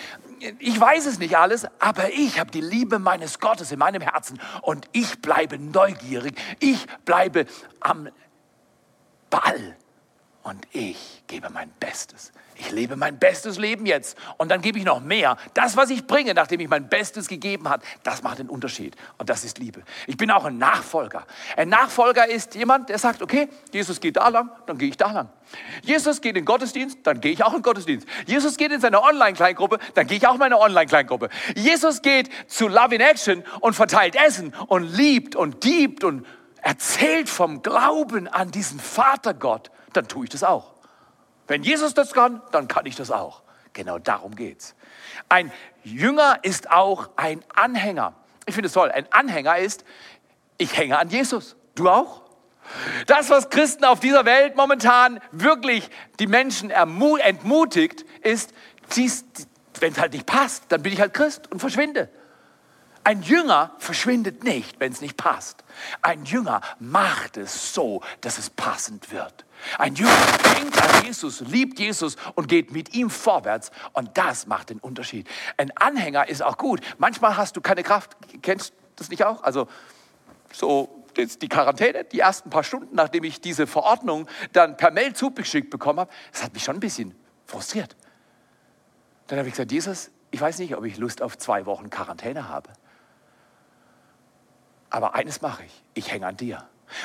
Ich 0.59 0.81
weiß 0.81 1.07
es 1.07 1.19
nicht 1.19 1.37
alles, 1.37 1.67
aber 1.79 2.13
ich 2.13 2.41
habe 2.41 2.51
die 2.51 2.61
Liebe 2.61 2.99
meines 2.99 3.39
Gottes 3.39 3.71
in 3.71 3.79
meinem 3.79 4.03
Herzen 4.03 4.41
und 4.63 4.89
ich 4.93 5.21
bleibe 5.21 5.59
neugierig. 5.59 6.41
Ich 6.59 6.87
bleibe 7.05 7.47
am 7.81 8.09
Ball 9.31 9.77
und 10.43 10.67
ich 10.73 11.23
gebe 11.27 11.51
mein 11.51 11.71
Bestes. 11.79 12.33
Ich 12.57 12.71
lebe 12.71 12.97
mein 12.97 13.19
bestes 13.19 13.59
Leben 13.59 13.87
jetzt 13.87 14.17
und 14.37 14.51
dann 14.51 14.61
gebe 14.61 14.79
ich 14.79 14.85
noch 14.85 15.01
mehr. 15.01 15.37
Das, 15.55 15.77
was 15.77 15.91
ich 15.91 16.07
bringe, 16.07 16.35
nachdem 16.35 16.61
ich 16.61 16.69
mein 16.69 16.89
Bestes 16.89 17.27
gegeben 17.27 17.69
habe, 17.69 17.83
das 18.03 18.23
macht 18.23 18.39
den 18.39 18.49
Unterschied 18.49 18.95
und 19.19 19.31
das 19.31 19.43
ist 19.45 19.59
Liebe. 19.59 19.83
Ich 20.07 20.17
bin 20.17 20.31
auch 20.31 20.45
ein 20.45 20.59
Nachfolger. 20.59 21.27
Ein 21.57 21.71
Nachfolger 21.71 22.29
ist 22.29 22.55
jemand, 22.55 22.89
der 22.89 22.99
sagt, 22.99 23.23
okay, 23.23 23.49
Jesus 23.73 24.01
geht 24.01 24.17
da 24.17 24.29
lang, 24.29 24.51
dann 24.67 24.79
gehe 24.79 24.89
ich 24.89 24.97
da 24.97 25.11
lang. 25.11 25.29
Jesus 25.83 26.21
geht 26.21 26.31
in 26.31 26.43
den 26.43 26.45
Gottesdienst, 26.45 26.99
dann 27.05 27.21
gehe 27.21 27.33
ich 27.33 27.43
auch 27.43 27.53
in 27.53 27.59
den 27.59 27.63
Gottesdienst. 27.63 28.07
Jesus 28.27 28.57
geht 28.57 28.71
in 28.71 28.81
seine 28.81 29.03
Online-Kleingruppe, 29.03 29.79
dann 29.95 30.07
gehe 30.07 30.19
ich 30.19 30.27
auch 30.27 30.35
in 30.35 30.41
meine 30.41 30.59
Online-Kleingruppe. 30.59 31.31
Jesus 31.57 32.03
geht 32.03 32.31
zu 32.49 32.69
Love 32.69 32.95
in 32.95 33.01
Action 33.01 33.43
und 33.61 33.75
verteilt 33.75 34.15
Essen 34.15 34.55
und 34.69 34.85
liebt 34.85 35.35
und 35.35 35.61
gibt 35.61 36.05
und 36.05 36.27
erzählt 36.63 37.29
vom 37.29 37.63
Glauben 37.63 38.29
an 38.29 38.51
diesen 38.51 38.79
Vatergott, 38.79 39.71
dann 39.93 40.09
tue 40.09 40.25
ich 40.25 40.31
das 40.31 40.45
auch. 40.45 40.73
Wenn 41.47 41.63
Jesus 41.63 41.95
das 41.95 42.13
kann, 42.13 42.41
dann 42.53 42.69
kann 42.69 42.87
ich 42.87 42.97
das 42.97 43.11
auch. 43.11 43.43
Genau 43.73 43.99
darum 43.99 44.35
geht's. 44.35 44.75
Ein 45.29 45.51
Jünger 45.83 46.39
ist 46.43 46.71
auch 46.71 47.11
ein 47.17 47.43
Anhänger. 47.55 48.15
Ich 48.47 48.55
finde 48.55 48.67
es 48.67 48.73
toll. 48.73 48.91
Ein 48.91 49.07
Anhänger 49.11 49.59
ist, 49.59 49.85
ich 50.59 50.77
hänge 50.77 50.99
an 50.99 51.09
Jesus. 51.09 51.57
Du 51.75 51.89
auch? 51.89 52.23
Das, 53.07 53.31
was 53.31 53.51
Christen 53.51 53.85
auf 53.85 54.01
dieser 54.01 54.25
Welt 54.25 54.57
momentan 54.57 55.21
wirklich 55.33 55.91
die 56.21 56.27
Menschen 56.27 56.71
entmutigt, 56.71 58.05
ist, 58.23 58.53
wenn 59.81 59.93
es 59.93 59.99
halt 59.99 60.13
nicht 60.13 60.27
passt, 60.27 60.65
dann 60.69 60.83
bin 60.83 60.93
ich 60.93 61.01
halt 61.01 61.15
Christ 61.15 61.51
und 61.51 61.61
verschwinde. 61.61 62.09
Ein 63.05 63.23
Jünger 63.23 63.73
verschwindet 63.79 64.45
nicht, 64.45 64.79
wenn 64.79 64.93
es 64.93 65.01
nicht 65.01 65.17
passt. 65.17 65.65
Ein 66.03 66.25
Jünger 66.25 66.61
macht 66.79 67.37
es 67.37 67.75
so, 67.75 68.01
dass 68.21 68.39
es 68.39 68.49
passend 68.51 69.11
wird. 69.11 69.45
Ein 69.79 69.95
Jünger 69.95 70.13
denkt 70.57 70.81
an 70.81 71.05
Jesus, 71.05 71.41
liebt 71.41 71.81
Jesus 71.81 72.17
und 72.35 72.49
geht 72.49 72.71
mit 72.71 72.95
ihm 72.95 73.11
vorwärts. 73.11 73.71
Und 73.93 74.17
das 74.17 74.47
macht 74.47 74.71
den 74.71 74.79
Unterschied. 74.79 75.29
Ein 75.57 75.77
Anhänger 75.77 76.29
ist 76.29 76.43
auch 76.43 76.59
gut. 76.59 76.81
Manchmal 76.99 77.37
hast 77.37 77.57
du 77.57 77.61
keine 77.61 77.83
Kraft. 77.83 78.17
Kennst 78.41 78.71
du 78.71 78.75
das 78.97 79.09
nicht 79.09 79.25
auch? 79.25 79.43
Also 79.43 79.67
so 80.53 81.05
die 81.17 81.49
Quarantäne, 81.49 82.05
die 82.05 82.21
ersten 82.21 82.51
paar 82.51 82.65
Stunden, 82.65 82.95
nachdem 82.95 83.25
ich 83.25 83.41
diese 83.41 83.67
Verordnung 83.67 84.29
dann 84.53 84.77
per 84.77 84.91
Mail 84.91 85.13
zugeschickt 85.13 85.71
bekommen 85.71 86.01
habe, 86.01 86.11
das 86.33 86.43
hat 86.43 86.55
mich 86.55 86.65
schon 86.65 86.77
ein 86.77 86.81
bisschen 86.81 87.15
frustriert. 87.47 87.97
Dann 89.27 89.39
habe 89.39 89.49
ich 89.49 89.55
gesagt, 89.55 89.73
Jesus, 89.73 90.11
ich 90.31 90.41
weiß 90.41 90.59
nicht, 90.59 90.77
ob 90.77 90.85
ich 90.85 90.97
Lust 90.97 91.21
auf 91.21 91.37
zwei 91.37 91.67
Wochen 91.67 91.91
Quarantäne 91.91 92.49
habe. 92.49 92.71
Aber 94.93 95.15
eines 95.15 95.41
mache 95.41 95.65
ich, 95.65 95.73
ich 95.95 96.13
hänge 96.13 96.27
an 96.27 96.37
dir. 96.37 96.63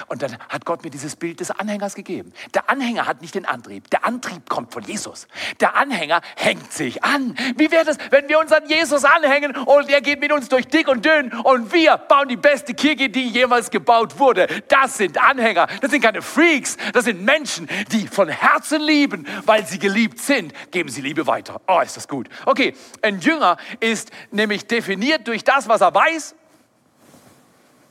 Und 0.07 0.21
dann 0.21 0.37
hat 0.49 0.65
Gott 0.65 0.83
mir 0.83 0.89
dieses 0.89 1.15
Bild 1.15 1.39
des 1.39 1.49
Anhängers 1.51 1.95
gegeben. 1.95 2.33
Der 2.53 2.69
Anhänger 2.69 3.07
hat 3.07 3.21
nicht 3.21 3.33
den 3.33 3.45
Antrieb. 3.45 3.89
Der 3.89 4.03
Antrieb 4.03 4.49
kommt 4.49 4.73
von 4.73 4.83
Jesus. 4.83 5.29
Der 5.61 5.77
Anhänger 5.77 6.19
hängt 6.35 6.73
sich 6.73 7.05
an. 7.05 7.33
Wie 7.55 7.71
wäre 7.71 7.89
es, 7.89 7.97
wenn 8.11 8.27
wir 8.27 8.39
uns 8.39 8.51
an 8.51 8.67
Jesus 8.67 9.05
anhängen 9.05 9.55
und 9.55 9.89
er 9.89 10.01
geht 10.01 10.19
mit 10.19 10.33
uns 10.33 10.49
durch 10.49 10.67
dick 10.67 10.89
und 10.89 11.05
dünn 11.05 11.31
und 11.31 11.71
wir 11.71 11.95
bauen 11.95 12.27
die 12.27 12.35
beste 12.35 12.73
Kirche, 12.73 13.07
die 13.07 13.29
jemals 13.29 13.71
gebaut 13.71 14.19
wurde. 14.19 14.47
Das 14.67 14.97
sind 14.97 15.17
Anhänger. 15.17 15.67
Das 15.79 15.91
sind 15.91 16.01
keine 16.01 16.21
Freaks. 16.21 16.75
Das 16.91 17.05
sind 17.05 17.23
Menschen, 17.23 17.69
die 17.93 18.09
von 18.09 18.27
Herzen 18.27 18.81
lieben, 18.81 19.25
weil 19.45 19.65
sie 19.65 19.79
geliebt 19.79 20.19
sind. 20.19 20.53
Geben 20.71 20.89
sie 20.89 20.99
Liebe 20.99 21.25
weiter. 21.27 21.61
Oh, 21.67 21.79
ist 21.79 21.95
das 21.95 22.09
gut. 22.09 22.27
Okay, 22.45 22.75
ein 23.01 23.21
Jünger 23.21 23.55
ist 23.79 24.11
nämlich 24.31 24.67
definiert 24.67 25.25
durch 25.29 25.45
das, 25.45 25.69
was 25.69 25.79
er 25.79 25.93
weiß 25.93 26.35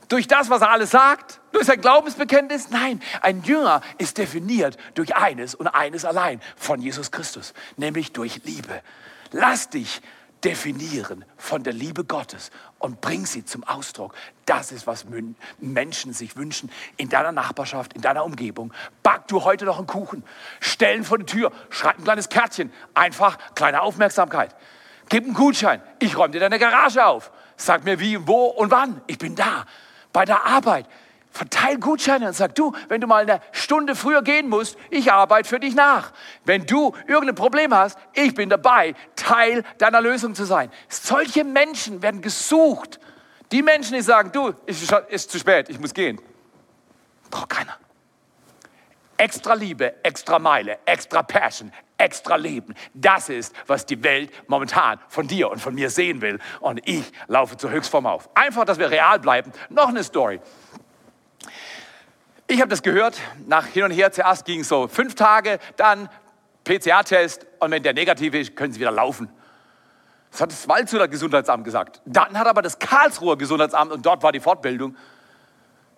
durch 0.07 0.27
das, 0.27 0.49
was 0.49 0.61
er 0.61 0.71
alles 0.71 0.91
sagt? 0.91 1.39
Durch 1.51 1.65
sein 1.65 1.81
Glaubensbekenntnis? 1.81 2.69
Nein, 2.69 3.01
ein 3.21 3.43
Jünger 3.43 3.81
ist 3.97 4.17
definiert 4.17 4.77
durch 4.93 5.15
eines 5.15 5.55
und 5.55 5.67
eines 5.67 6.05
allein 6.05 6.41
von 6.55 6.81
Jesus 6.81 7.11
Christus, 7.11 7.53
nämlich 7.75 8.13
durch 8.13 8.41
Liebe. 8.43 8.81
Lass 9.31 9.69
dich 9.69 10.01
definieren 10.43 11.25
von 11.35 11.63
der 11.63 11.73
Liebe 11.73 12.05
Gottes 12.05 12.51
und 12.79 13.01
bring 13.01 13.25
sie 13.25 13.43
zum 13.43 13.63
Ausdruck. 13.63 14.13
Das 14.45 14.71
ist, 14.71 14.85
was 14.85 15.05
Menschen 15.59 16.13
sich 16.13 16.37
wünschen 16.37 16.71
in 16.95 17.09
deiner 17.09 17.31
Nachbarschaft, 17.31 17.93
in 17.93 18.01
deiner 18.01 18.23
Umgebung. 18.23 18.71
Back 19.03 19.27
du 19.27 19.43
heute 19.43 19.65
noch 19.65 19.77
einen 19.77 19.87
Kuchen, 19.87 20.23
stellen 20.59 21.03
vor 21.03 21.17
die 21.17 21.25
Tür, 21.25 21.51
schreib 21.69 21.97
ein 21.97 22.03
kleines 22.03 22.29
Kärtchen, 22.29 22.71
einfach 22.93 23.37
kleine 23.55 23.81
Aufmerksamkeit. 23.81 24.55
Gib 25.09 25.23
einen 25.23 25.33
Gutschein, 25.33 25.81
ich 25.99 26.17
räume 26.17 26.31
dir 26.31 26.39
deine 26.39 26.59
Garage 26.59 27.05
auf. 27.05 27.31
Sag 27.55 27.83
mir 27.83 27.99
wie, 27.99 28.27
wo 28.27 28.45
und 28.45 28.69
wann. 28.69 29.01
Ich 29.07 29.17
bin 29.17 29.35
da 29.35 29.65
bei 30.17 30.25
der 30.25 30.47
Arbeit. 30.47 30.87
Verteil 31.29 31.77
Gutscheine 31.77 32.25
und 32.25 32.33
sag 32.33 32.55
du, 32.55 32.73
wenn 32.87 32.99
du 32.99 33.05
mal 33.05 33.21
eine 33.21 33.39
Stunde 33.51 33.95
früher 33.95 34.23
gehen 34.23 34.49
musst, 34.49 34.75
ich 34.89 35.11
arbeite 35.11 35.47
für 35.47 35.59
dich 35.59 35.75
nach. 35.75 36.11
Wenn 36.43 36.65
du 36.65 36.95
irgendein 37.05 37.35
Problem 37.35 37.71
hast, 37.71 37.99
ich 38.13 38.33
bin 38.33 38.49
dabei, 38.49 38.95
Teil 39.15 39.63
deiner 39.77 40.01
Lösung 40.01 40.33
zu 40.33 40.45
sein. 40.45 40.71
Solche 40.89 41.43
Menschen 41.43 42.01
werden 42.01 42.23
gesucht. 42.23 42.99
Die 43.51 43.61
Menschen, 43.61 43.93
die 43.93 44.01
sagen, 44.01 44.31
du, 44.31 44.55
ist, 44.65 44.91
ist 45.09 45.29
zu 45.29 45.37
spät, 45.37 45.69
ich 45.69 45.79
muss 45.79 45.93
gehen. 45.93 46.19
Braucht 47.29 47.49
keiner. 47.49 47.77
Extra 49.17 49.53
Liebe, 49.53 50.03
extra 50.03 50.39
Meile, 50.39 50.79
extra 50.85 51.21
Passion, 51.21 51.71
extra 51.97 52.35
Leben. 52.35 52.75
Das 52.93 53.29
ist, 53.29 53.55
was 53.65 53.85
die 53.85 54.03
Welt 54.03 54.31
momentan 54.47 54.99
von 55.07 55.27
dir 55.27 55.49
und 55.49 55.59
von 55.59 55.75
mir 55.75 55.89
sehen 55.89 56.21
will. 56.21 56.39
Und 56.59 56.81
ich 56.87 57.11
laufe 57.27 57.57
zur 57.57 57.71
Höchstform 57.71 58.05
auf. 58.05 58.29
Einfach, 58.35 58.65
dass 58.65 58.79
wir 58.79 58.91
real 58.91 59.19
bleiben. 59.19 59.51
Noch 59.69 59.89
eine 59.89 60.03
Story. 60.03 60.39
Ich 62.47 62.61
habe 62.61 62.69
das 62.69 62.81
gehört, 62.81 63.19
nach 63.45 63.65
hin 63.65 63.83
und 63.83 63.91
her. 63.91 64.11
Zuerst 64.11 64.45
ging 64.45 64.61
es 64.61 64.69
so 64.69 64.87
fünf 64.87 65.15
Tage, 65.15 65.59
dann 65.75 66.09
PCR-Test 66.63 67.45
und 67.59 67.71
wenn 67.71 67.83
der 67.83 67.93
negativ 67.93 68.33
ist, 68.33 68.55
können 68.55 68.71
Sie 68.71 68.79
wieder 68.79 68.91
laufen. 68.91 69.29
Das 70.31 70.41
hat 70.41 70.51
das 70.51 70.67
Walzuder 70.67 71.07
Gesundheitsamt 71.07 71.63
gesagt. 71.63 72.01
Dann 72.05 72.37
hat 72.37 72.47
aber 72.47 72.61
das 72.61 72.79
Karlsruher 72.79 73.37
Gesundheitsamt, 73.37 73.91
und 73.91 74.05
dort 74.05 74.23
war 74.23 74.31
die 74.31 74.39
Fortbildung, 74.39 74.95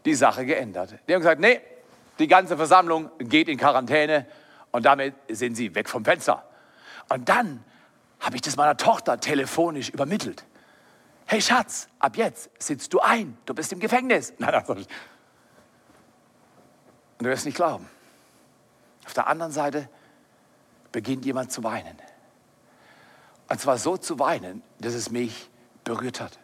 die 0.06 0.14
Sache 0.14 0.46
geändert. 0.46 0.96
Die 1.08 1.14
haben 1.14 1.22
gesagt, 1.22 1.42
nee, 1.42 1.62
die 2.20 2.28
ganze 2.28 2.56
Versammlung 2.56 3.12
geht 3.20 3.50
in 3.50 3.58
Quarantäne 3.58 4.26
und 4.72 4.86
damit 4.86 5.16
sind 5.30 5.56
sie 5.56 5.74
weg 5.76 5.90
vom 5.90 6.06
Fenster. 6.06 6.44
Und 7.10 7.28
dann 7.28 7.64
habe 8.20 8.36
ich 8.36 8.42
das 8.42 8.56
meiner 8.56 8.78
Tochter 8.78 9.20
telefonisch 9.20 9.90
übermittelt. 9.90 10.46
Hey 11.26 11.42
Schatz, 11.42 11.88
ab 12.00 12.18
jetzt 12.18 12.50
sitzt 12.60 12.94
du 12.94 13.00
ein, 13.00 13.38
du 13.46 13.54
bist 13.54 13.72
im 13.72 13.80
Gefängnis. 13.80 14.34
Nein, 14.40 14.52
das 14.52 14.70
Und 14.70 14.88
du 17.20 17.26
wirst 17.26 17.46
nicht 17.46 17.56
glauben. 17.56 17.90
Auf 19.06 19.14
der 19.14 19.28
anderen 19.28 19.52
Seite 19.52 19.90
beginnt 20.92 21.26
jemand 21.26 21.52
zu 21.52 21.64
weinen. 21.64 21.98
Und 23.48 23.60
zwar 23.60 23.78
so 23.78 23.98
zu 23.98 24.20
weinen, 24.20 24.62
dass 24.80 24.94
es 24.94 25.10
mich 25.10 25.50
berührt 25.84 26.22
hat. 26.22 26.38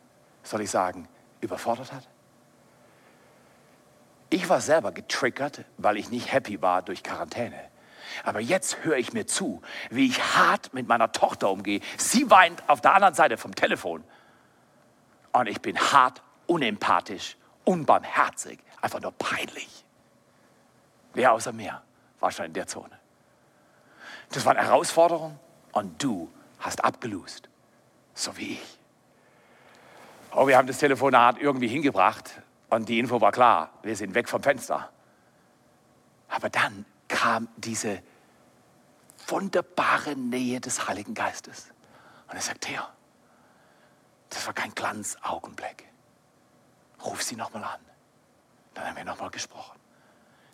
Soll 0.44 0.62
ich 0.62 0.72
sagen, 0.72 1.08
überfordert 1.42 1.92
hat? 1.92 2.08
Ich 4.30 4.50
war 4.50 4.62
selber 4.62 4.92
getriggert, 4.92 5.66
weil 5.78 5.98
ich 5.98 6.10
nicht 6.10 6.32
happy 6.32 6.62
war 6.62 6.82
durch 6.82 7.04
Quarantäne. 7.04 7.60
Aber 8.24 8.40
jetzt 8.40 8.84
höre 8.84 8.98
ich 8.98 9.14
mir 9.14 9.28
zu, 9.28 9.62
wie 9.90 10.08
ich 10.08 10.22
hart 10.36 10.74
mit 10.74 10.88
meiner 10.88 11.12
Tochter 11.12 11.50
umgehe. 11.50 11.82
Sie 11.98 12.30
weint 12.30 12.68
auf 12.68 12.82
der 12.82 12.94
anderen 12.94 13.14
Seite 13.14 13.38
vom 13.38 13.56
Telefon. 13.56 14.04
Und 15.32 15.48
ich 15.48 15.62
bin 15.62 15.78
hart, 15.78 16.22
unempathisch, 16.48 17.38
unbarmherzig, 17.64 18.60
einfach 18.82 19.02
nur 19.02 19.12
peinlich. 19.12 19.86
Wer 21.14 21.34
außer 21.34 21.54
mir 21.54 21.82
war 22.20 22.32
schon 22.32 22.46
in 22.46 22.54
der 22.54 22.68
Zone? 22.68 22.98
Das 24.32 24.46
war 24.46 24.56
eine 24.56 24.68
Herausforderung 24.68 25.40
und 25.72 26.02
du 26.02 26.32
hast 26.60 26.84
abgelust, 26.84 27.50
so 28.14 28.36
wie 28.38 28.54
ich. 28.54 28.80
Oh, 30.32 30.48
wir 30.48 30.58
haben 30.58 30.68
das 30.68 30.80
Telefonat 30.80 31.38
irgendwie 31.40 31.68
hingebracht 31.68 32.42
Und 32.70 32.90
die 32.90 33.00
Info 33.00 33.22
war 33.22 33.32
klar, 33.32 33.70
wir 33.84 33.96
sind 33.96 34.16
weg 34.16 34.28
vom 34.28 34.44
Fenster. 34.44 34.90
Aber 36.28 36.50
dann 36.50 36.86
kam 37.08 37.48
diese 37.58 38.02
wunderbare 39.28 40.16
Nähe 40.16 40.60
des 40.60 40.88
Heiligen 40.88 41.14
Geistes. 41.14 41.68
Und 42.28 42.36
er 42.36 42.42
sagt, 42.42 42.62
Theo, 42.62 42.82
das 44.30 44.46
war 44.46 44.54
kein 44.54 44.74
Glanzaugenblick. 44.74 45.88
Ruf 47.04 47.24
sie 47.24 47.36
nochmal 47.36 47.64
an. 47.64 47.80
Dann 48.74 48.88
haben 48.88 48.98
wir 48.98 49.06
nochmal 49.06 49.30
gesprochen. 49.30 49.80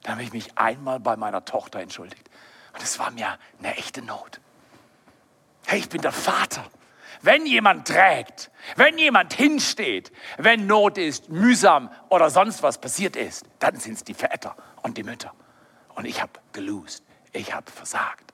Dann 0.04 0.14
habe 0.14 0.24
ich 0.24 0.34
mich 0.34 0.58
einmal 0.58 1.00
bei 1.00 1.16
meiner 1.16 1.46
Tochter 1.46 1.80
entschuldigt. 1.80 2.30
Und 2.74 2.84
es 2.84 3.00
war 3.00 3.12
mir 3.12 3.38
eine 3.60 3.76
echte 3.78 4.02
Not. 4.02 4.40
Hey, 5.66 5.80
ich 5.80 5.90
bin 5.90 6.02
der 6.02 6.12
Vater. 6.12 6.66
Wenn 7.22 7.46
jemand 7.46 7.88
trägt, 7.88 8.50
wenn 8.76 8.98
jemand 8.98 9.34
hinsteht, 9.34 10.12
wenn 10.38 10.66
Not 10.66 10.98
ist, 10.98 11.30
mühsam 11.30 11.92
oder 12.10 12.30
sonst 12.30 12.64
was 12.64 12.80
passiert 12.80 13.16
ist, 13.16 13.46
dann 13.60 13.76
sind 13.76 13.94
es 13.94 14.04
die 14.04 14.14
Väter 14.14 14.56
und 14.82 14.98
die 14.98 15.04
Mütter. 15.04 15.34
Und 15.96 16.06
ich 16.06 16.22
habe 16.22 16.34
gelost, 16.54 17.04
ich 17.34 17.54
habe 17.54 17.70
versagt. 17.72 18.32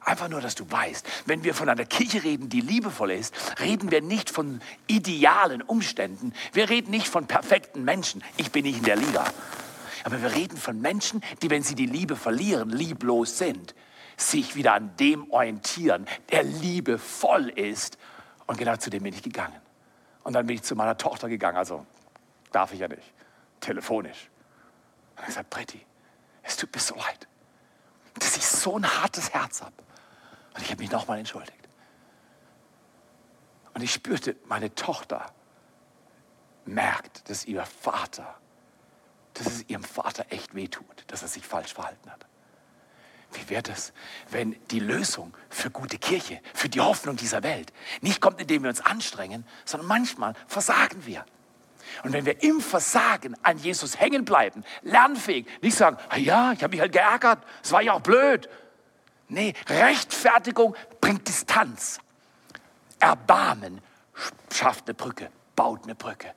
Einfach 0.00 0.28
nur, 0.28 0.40
dass 0.40 0.54
du 0.54 0.70
weißt, 0.70 1.04
wenn 1.26 1.42
wir 1.42 1.52
von 1.52 1.68
einer 1.68 1.84
Kirche 1.84 2.22
reden, 2.22 2.48
die 2.48 2.60
liebevoll 2.60 3.10
ist, 3.10 3.34
reden 3.58 3.90
wir 3.90 4.00
nicht 4.00 4.30
von 4.30 4.60
idealen 4.86 5.62
Umständen. 5.62 6.32
Wir 6.52 6.70
reden 6.70 6.92
nicht 6.92 7.08
von 7.08 7.26
perfekten 7.26 7.82
Menschen. 7.82 8.22
Ich 8.36 8.52
bin 8.52 8.64
nicht 8.64 8.78
in 8.78 8.84
der 8.84 8.94
Liga. 8.94 9.24
Aber 10.04 10.22
wir 10.22 10.32
reden 10.32 10.56
von 10.56 10.80
Menschen, 10.80 11.24
die, 11.42 11.50
wenn 11.50 11.64
sie 11.64 11.74
die 11.74 11.86
Liebe 11.86 12.14
verlieren, 12.14 12.70
lieblos 12.70 13.38
sind, 13.38 13.74
sich 14.16 14.54
wieder 14.54 14.74
an 14.74 14.94
dem 14.96 15.28
orientieren, 15.32 16.06
der 16.30 16.44
liebevoll 16.44 17.48
ist. 17.48 17.98
Und 18.46 18.58
genau 18.58 18.76
zu 18.76 18.90
dem 18.90 19.02
bin 19.02 19.12
ich 19.12 19.22
gegangen. 19.22 19.60
Und 20.22 20.34
dann 20.34 20.46
bin 20.46 20.54
ich 20.54 20.62
zu 20.62 20.76
meiner 20.76 20.96
Tochter 20.96 21.28
gegangen, 21.28 21.56
also 21.56 21.84
darf 22.52 22.72
ich 22.72 22.78
ja 22.78 22.86
nicht, 22.86 23.12
telefonisch. 23.58 24.30
Und 25.16 25.22
ich 25.22 25.26
gesagt, 25.26 25.50
Pretty, 25.50 25.80
es 26.46 26.56
tut 26.56 26.74
mir 26.74 26.80
so 26.80 26.94
leid, 26.94 27.28
dass 28.14 28.36
ich 28.36 28.46
so 28.46 28.78
ein 28.78 28.86
hartes 28.86 29.32
Herz 29.32 29.62
habe. 29.62 29.74
Und 30.54 30.62
ich 30.62 30.70
habe 30.70 30.80
mich 30.80 30.90
nochmal 30.90 31.18
entschuldigt. 31.18 31.68
Und 33.74 33.82
ich 33.82 33.92
spürte, 33.92 34.36
meine 34.46 34.74
Tochter 34.74 35.26
merkt, 36.64 37.28
dass 37.28 37.44
ihr 37.44 37.64
Vater 37.66 38.38
dass 39.38 39.46
es 39.46 39.68
ihrem 39.68 39.84
Vater 39.84 40.26
echt 40.30 40.54
wehtut, 40.54 41.04
dass 41.08 41.22
er 41.22 41.28
sich 41.28 41.46
falsch 41.46 41.74
verhalten 41.74 42.10
hat. 42.10 42.26
Wie 43.32 43.48
wäre 43.50 43.70
es, 43.70 43.92
wenn 44.30 44.56
die 44.70 44.80
Lösung 44.80 45.34
für 45.50 45.70
gute 45.70 45.98
Kirche, 45.98 46.40
für 46.54 46.68
die 46.68 46.80
Hoffnung 46.80 47.16
dieser 47.16 47.42
Welt 47.42 47.72
nicht 48.00 48.20
kommt, 48.20 48.40
indem 48.40 48.62
wir 48.62 48.70
uns 48.70 48.80
anstrengen, 48.80 49.46
sondern 49.64 49.88
manchmal 49.88 50.34
versagen 50.46 51.04
wir. 51.04 51.26
Und 52.04 52.12
wenn 52.12 52.26
wir 52.26 52.42
im 52.42 52.60
Versagen 52.60 53.36
an 53.42 53.58
Jesus 53.58 53.98
hängen 53.98 54.24
bleiben, 54.24 54.64
lernfähig, 54.82 55.46
nicht 55.62 55.76
sagen, 55.76 55.96
ah 56.08 56.16
ja, 56.16 56.52
ich 56.52 56.62
habe 56.62 56.72
mich 56.72 56.80
halt 56.80 56.92
geärgert, 56.92 57.38
es 57.62 57.72
war 57.72 57.82
ja 57.82 57.92
auch 57.94 58.00
blöd. 58.00 58.48
Nee, 59.28 59.54
Rechtfertigung 59.68 60.76
bringt 61.00 61.26
Distanz. 61.26 61.98
Erbarmen 62.98 63.80
schafft 64.52 64.86
eine 64.86 64.94
Brücke, 64.94 65.30
baut 65.54 65.84
eine 65.84 65.94
Brücke. 65.94 66.32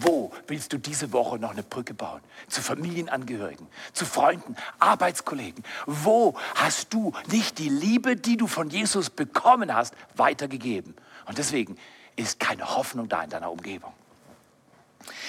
Wo 0.00 0.32
willst 0.46 0.72
du 0.72 0.78
diese 0.78 1.12
Woche 1.12 1.38
noch 1.38 1.50
eine 1.50 1.62
Brücke 1.62 1.94
bauen? 1.94 2.20
Zu 2.48 2.62
Familienangehörigen, 2.62 3.66
zu 3.92 4.06
Freunden, 4.06 4.56
Arbeitskollegen. 4.78 5.64
Wo 5.86 6.38
hast 6.54 6.94
du 6.94 7.12
nicht 7.30 7.58
die 7.58 7.68
Liebe, 7.68 8.16
die 8.16 8.36
du 8.36 8.46
von 8.46 8.70
Jesus 8.70 9.10
bekommen 9.10 9.74
hast, 9.74 9.94
weitergegeben? 10.14 10.94
Und 11.26 11.38
deswegen 11.38 11.76
ist 12.16 12.38
keine 12.38 12.76
Hoffnung 12.76 13.08
da 13.08 13.22
in 13.22 13.30
deiner 13.30 13.50
Umgebung. 13.50 13.92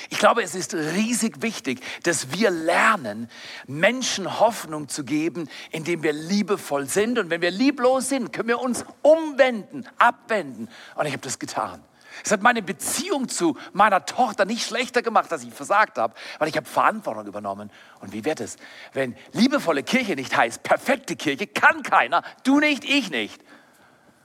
Ich 0.09 0.19
glaube, 0.19 0.43
es 0.43 0.55
ist 0.55 0.73
riesig 0.73 1.41
wichtig, 1.41 1.81
dass 2.03 2.31
wir 2.31 2.51
lernen, 2.51 3.29
Menschen 3.67 4.39
Hoffnung 4.39 4.89
zu 4.89 5.03
geben, 5.03 5.49
indem 5.71 6.03
wir 6.03 6.13
liebevoll 6.13 6.87
sind. 6.87 7.19
Und 7.19 7.29
wenn 7.29 7.41
wir 7.41 7.51
lieblos 7.51 8.09
sind, 8.09 8.33
können 8.33 8.49
wir 8.49 8.59
uns 8.59 8.85
umwenden, 9.01 9.85
abwenden. 9.97 10.69
Und 10.95 11.05
ich 11.05 11.13
habe 11.13 11.23
das 11.23 11.39
getan. 11.39 11.83
Es 12.23 12.31
hat 12.31 12.41
meine 12.41 12.61
Beziehung 12.61 13.27
zu 13.27 13.57
meiner 13.71 14.05
Tochter 14.05 14.45
nicht 14.45 14.65
schlechter 14.65 15.01
gemacht, 15.01 15.31
dass 15.31 15.43
ich 15.43 15.53
versagt 15.53 15.97
habe, 15.97 16.13
weil 16.37 16.47
ich 16.47 16.57
habe 16.57 16.67
Verantwortung 16.67 17.25
übernommen. 17.25 17.71
Und 18.01 18.13
wie 18.13 18.23
wird 18.23 18.39
es, 18.39 18.57
wenn 18.93 19.15
liebevolle 19.31 19.83
Kirche 19.83 20.15
nicht 20.15 20.35
heißt, 20.35 20.61
perfekte 20.63 21.15
Kirche 21.15 21.47
kann 21.47 21.81
keiner, 21.81 22.23
du 22.43 22.59
nicht, 22.59 22.83
ich 22.83 23.09
nicht. 23.09 23.41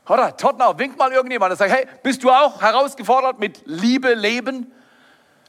Oder 0.09 0.37
Tottenau, 0.37 0.79
winkt 0.79 0.99
mal 0.99 1.13
irgendjemand 1.13 1.53
und 1.53 1.59
sagt, 1.59 1.73
hey, 1.73 1.87
bist 2.03 2.25
du 2.25 2.31
auch 2.31 2.63
herausgefordert 2.63 3.39
mit 3.39 3.63
Liebe 3.67 4.15
leben? 4.15 4.73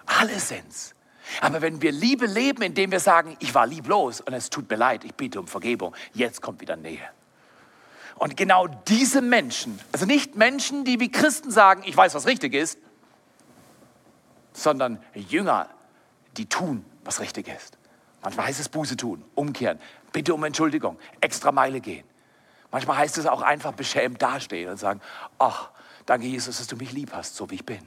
Alle 0.10 0.39
sind's. 0.39 0.95
Aber 1.41 1.62
wenn 1.62 1.82
wir 1.82 1.91
Liebe 1.91 2.26
leben, 2.26 2.63
indem 2.63 2.91
wir 2.91 3.00
sagen, 3.00 3.38
ich 3.39 3.54
war 3.54 3.67
lieblos 3.67 4.22
und 4.22 4.34
es 4.34 4.50
tut 4.50 4.69
mir 4.69 4.76
leid, 4.76 5.04
ich 5.04 5.13
bitte 5.13 5.39
um 5.39 5.48
Vergebung, 5.48 5.95
jetzt 6.13 6.41
kommt 6.41 6.62
wieder 6.62 6.76
Nähe. 6.76 7.08
Und 8.15 8.36
genau 8.36 8.67
diese 8.67 9.22
Menschen, 9.22 9.80
also 9.91 10.06
nicht 10.06 10.36
Menschen, 10.36 10.84
die 10.84 11.00
wie 11.00 11.12
Christen 11.12 11.52
sagen, 11.52 11.84
ich 11.86 11.95
weiß, 11.95 12.15
was 12.15 12.26
richtig 12.26 12.56
ist, 12.56 12.80
sondern 14.52 15.02
Jünger, 15.13 15.69
die 16.36 16.48
tun, 16.48 16.84
was 17.04 17.19
richtig 17.19 17.48
ist. 17.48 17.78
Manchmal 18.22 18.48
heißt 18.48 18.60
es 18.60 18.67
Buße 18.67 18.98
tun, 18.98 19.24
umkehren, 19.36 19.80
bitte 20.12 20.34
um 20.34 20.43
Entschuldigung, 20.43 20.98
extra 21.22 21.52
Meile 21.52 21.80
gehen. 21.80 22.04
Manchmal 22.72 22.98
heißt 22.98 23.19
es 23.19 23.28
auch 23.28 23.41
einfach 23.41 23.74
beschämt 23.74 24.22
dastehen 24.22 24.69
und 24.69 24.78
sagen, 24.78 25.00
ach, 25.38 25.69
danke 26.08 26.26
Jesus, 26.26 26.58
dass 26.58 26.67
du 26.67 26.76
mich 26.76 26.91
lieb 26.91 27.12
hast, 27.13 27.36
so 27.36 27.50
wie 27.52 27.56
ich 27.56 27.65
bin 27.65 27.80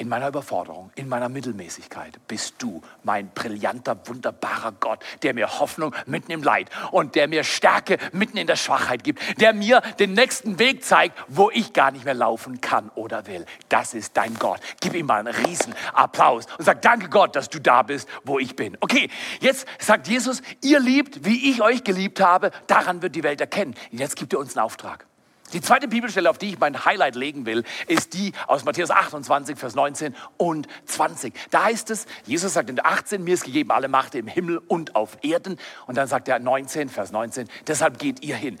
in 0.00 0.08
meiner 0.08 0.28
Überforderung, 0.28 0.90
in 0.94 1.08
meiner 1.08 1.28
Mittelmäßigkeit 1.28 2.26
bist 2.26 2.54
du 2.58 2.80
mein 3.04 3.28
brillanter, 3.34 3.98
wunderbarer 4.06 4.72
Gott, 4.80 5.04
der 5.22 5.34
mir 5.34 5.60
Hoffnung 5.60 5.94
mitten 6.06 6.32
im 6.32 6.42
Leid 6.42 6.70
und 6.90 7.16
der 7.16 7.28
mir 7.28 7.44
Stärke 7.44 7.98
mitten 8.12 8.38
in 8.38 8.46
der 8.46 8.56
Schwachheit 8.56 9.04
gibt, 9.04 9.20
der 9.38 9.52
mir 9.52 9.82
den 9.98 10.14
nächsten 10.14 10.58
Weg 10.58 10.84
zeigt, 10.84 11.18
wo 11.28 11.50
ich 11.50 11.74
gar 11.74 11.90
nicht 11.90 12.06
mehr 12.06 12.14
laufen 12.14 12.62
kann 12.62 12.88
oder 12.94 13.26
will. 13.26 13.44
Das 13.68 13.92
ist 13.92 14.16
dein 14.16 14.34
Gott. 14.38 14.60
Gib 14.80 14.94
ihm 14.94 15.04
mal 15.04 15.20
einen 15.20 15.34
riesen 15.44 15.74
Applaus 15.92 16.46
und 16.56 16.64
sag, 16.64 16.80
danke 16.80 17.10
Gott, 17.10 17.36
dass 17.36 17.50
du 17.50 17.60
da 17.60 17.82
bist, 17.82 18.08
wo 18.24 18.38
ich 18.38 18.56
bin. 18.56 18.78
Okay, 18.80 19.10
jetzt 19.40 19.66
sagt 19.78 20.08
Jesus, 20.08 20.40
ihr 20.62 20.80
liebt, 20.80 21.26
wie 21.26 21.50
ich 21.50 21.60
euch 21.60 21.84
geliebt 21.84 22.22
habe, 22.22 22.52
daran 22.66 23.02
wird 23.02 23.14
die 23.16 23.22
Welt 23.22 23.42
erkennen. 23.42 23.74
Jetzt 23.90 24.16
gibt 24.16 24.32
er 24.32 24.38
uns 24.38 24.56
einen 24.56 24.64
Auftrag. 24.64 25.09
Die 25.52 25.60
zweite 25.60 25.88
Bibelstelle, 25.88 26.30
auf 26.30 26.38
die 26.38 26.50
ich 26.50 26.58
mein 26.58 26.84
Highlight 26.84 27.16
legen 27.16 27.44
will, 27.44 27.64
ist 27.88 28.14
die 28.14 28.32
aus 28.46 28.64
Matthäus 28.64 28.90
28, 28.90 29.58
Vers 29.58 29.74
19 29.74 30.14
und 30.36 30.68
20. 30.86 31.34
Da 31.50 31.64
heißt 31.64 31.90
es, 31.90 32.06
Jesus 32.24 32.54
sagt 32.54 32.70
in 32.70 32.76
der 32.76 32.86
18, 32.86 33.24
mir 33.24 33.34
ist 33.34 33.44
gegeben 33.44 33.72
alle 33.72 33.88
Macht 33.88 34.14
im 34.14 34.26
Himmel 34.26 34.58
und 34.58 34.94
auf 34.94 35.18
Erden. 35.22 35.58
Und 35.86 35.96
dann 35.96 36.06
sagt 36.06 36.28
er 36.28 36.38
19, 36.38 36.88
Vers 36.88 37.10
19, 37.10 37.48
deshalb 37.66 37.98
geht 37.98 38.22
ihr 38.22 38.36
hin. 38.36 38.58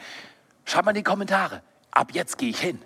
Schreibt 0.64 0.84
mal 0.84 0.90
in 0.90 0.96
die 0.96 1.02
Kommentare, 1.02 1.62
ab 1.90 2.10
jetzt 2.12 2.38
gehe 2.38 2.50
ich 2.50 2.60
hin. 2.60 2.80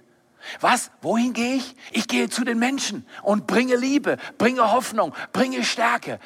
Was? 0.61 0.90
Wohin 1.01 1.33
gehe 1.33 1.57
ich? 1.57 1.75
Ich 1.90 2.07
gehe 2.07 2.29
zu 2.29 2.45
den 2.45 2.59
Menschen 2.59 3.07
und 3.23 3.47
bringe 3.47 3.77
Liebe, 3.77 4.19
bringe 4.37 4.73
Hoffnung, 4.73 5.14
bringe 5.33 5.64
Stärke. 5.64 6.21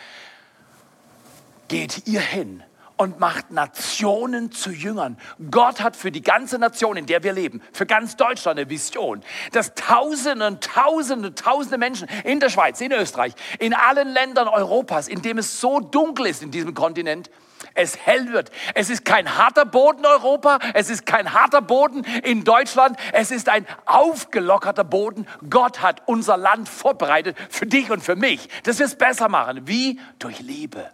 Geht 1.69 2.09
ihr 2.09 2.21
hin 2.21 2.65
und 2.99 3.19
macht 3.21 3.51
Nationen 3.51 4.53
zu 4.53 4.71
Jüngern. 4.71 5.17
Gott 5.51 5.81
hat 5.81 5.97
für 5.97 6.13
die 6.13 6.21
ganze 6.21 6.59
Nation, 6.59 6.97
in 6.97 7.07
der 7.07 7.23
wir 7.23 7.33
leben, 7.33 7.63
für 7.73 7.87
ganz 7.87 8.17
Deutschland 8.17 8.59
eine 8.59 8.69
Vision, 8.69 9.23
dass 9.53 9.75
Tausende 9.75 10.47
und 10.47 10.63
Tausende, 10.63 11.35
Tausende 11.35 11.79
Menschen 11.79 12.09
in 12.25 12.41
der 12.41 12.51
Schweiz, 12.51 12.81
in 12.81 12.93
Österreich, 12.93 13.33
in 13.59 13.73
allen 13.73 14.09
Ländern 14.09 14.49
Europas, 14.49 15.09
in 15.09 15.23
dem 15.23 15.39
es 15.39 15.61
so 15.61 15.81
dunkel 15.81 16.27
ist 16.27 16.43
in 16.43 16.51
diesem 16.51 16.75
Kontinent, 16.75 17.31
es 17.75 17.97
hell 17.97 18.33
wird. 18.33 18.51
Es 18.75 18.91
ist 18.91 19.05
kein 19.05 19.37
harter 19.37 19.65
Boden 19.65 20.05
Europa, 20.05 20.59
es 20.75 20.91
ist 20.91 21.07
kein 21.07 21.33
harter 21.33 21.63
Boden 21.63 22.05
in 22.25 22.45
Deutschland, 22.45 22.99
es 23.13 23.31
ist 23.31 23.49
ein 23.49 23.67
aufgelockerter 23.87 24.85
Boden. 24.85 25.27
Gott 25.49 25.81
hat 25.81 26.03
unser 26.07 26.37
Land 26.37 26.69
vorbereitet 26.69 27.37
für 27.51 27.67
dich 27.67 27.91
und 27.91 28.03
für 28.03 28.17
mich, 28.17 28.49
dass 28.65 28.79
wir 28.79 28.87
es 28.87 28.97
besser 28.97 29.29
machen. 29.29 29.67
Wie? 29.67 30.01
Durch 30.19 30.41
Liebe. 30.41 30.91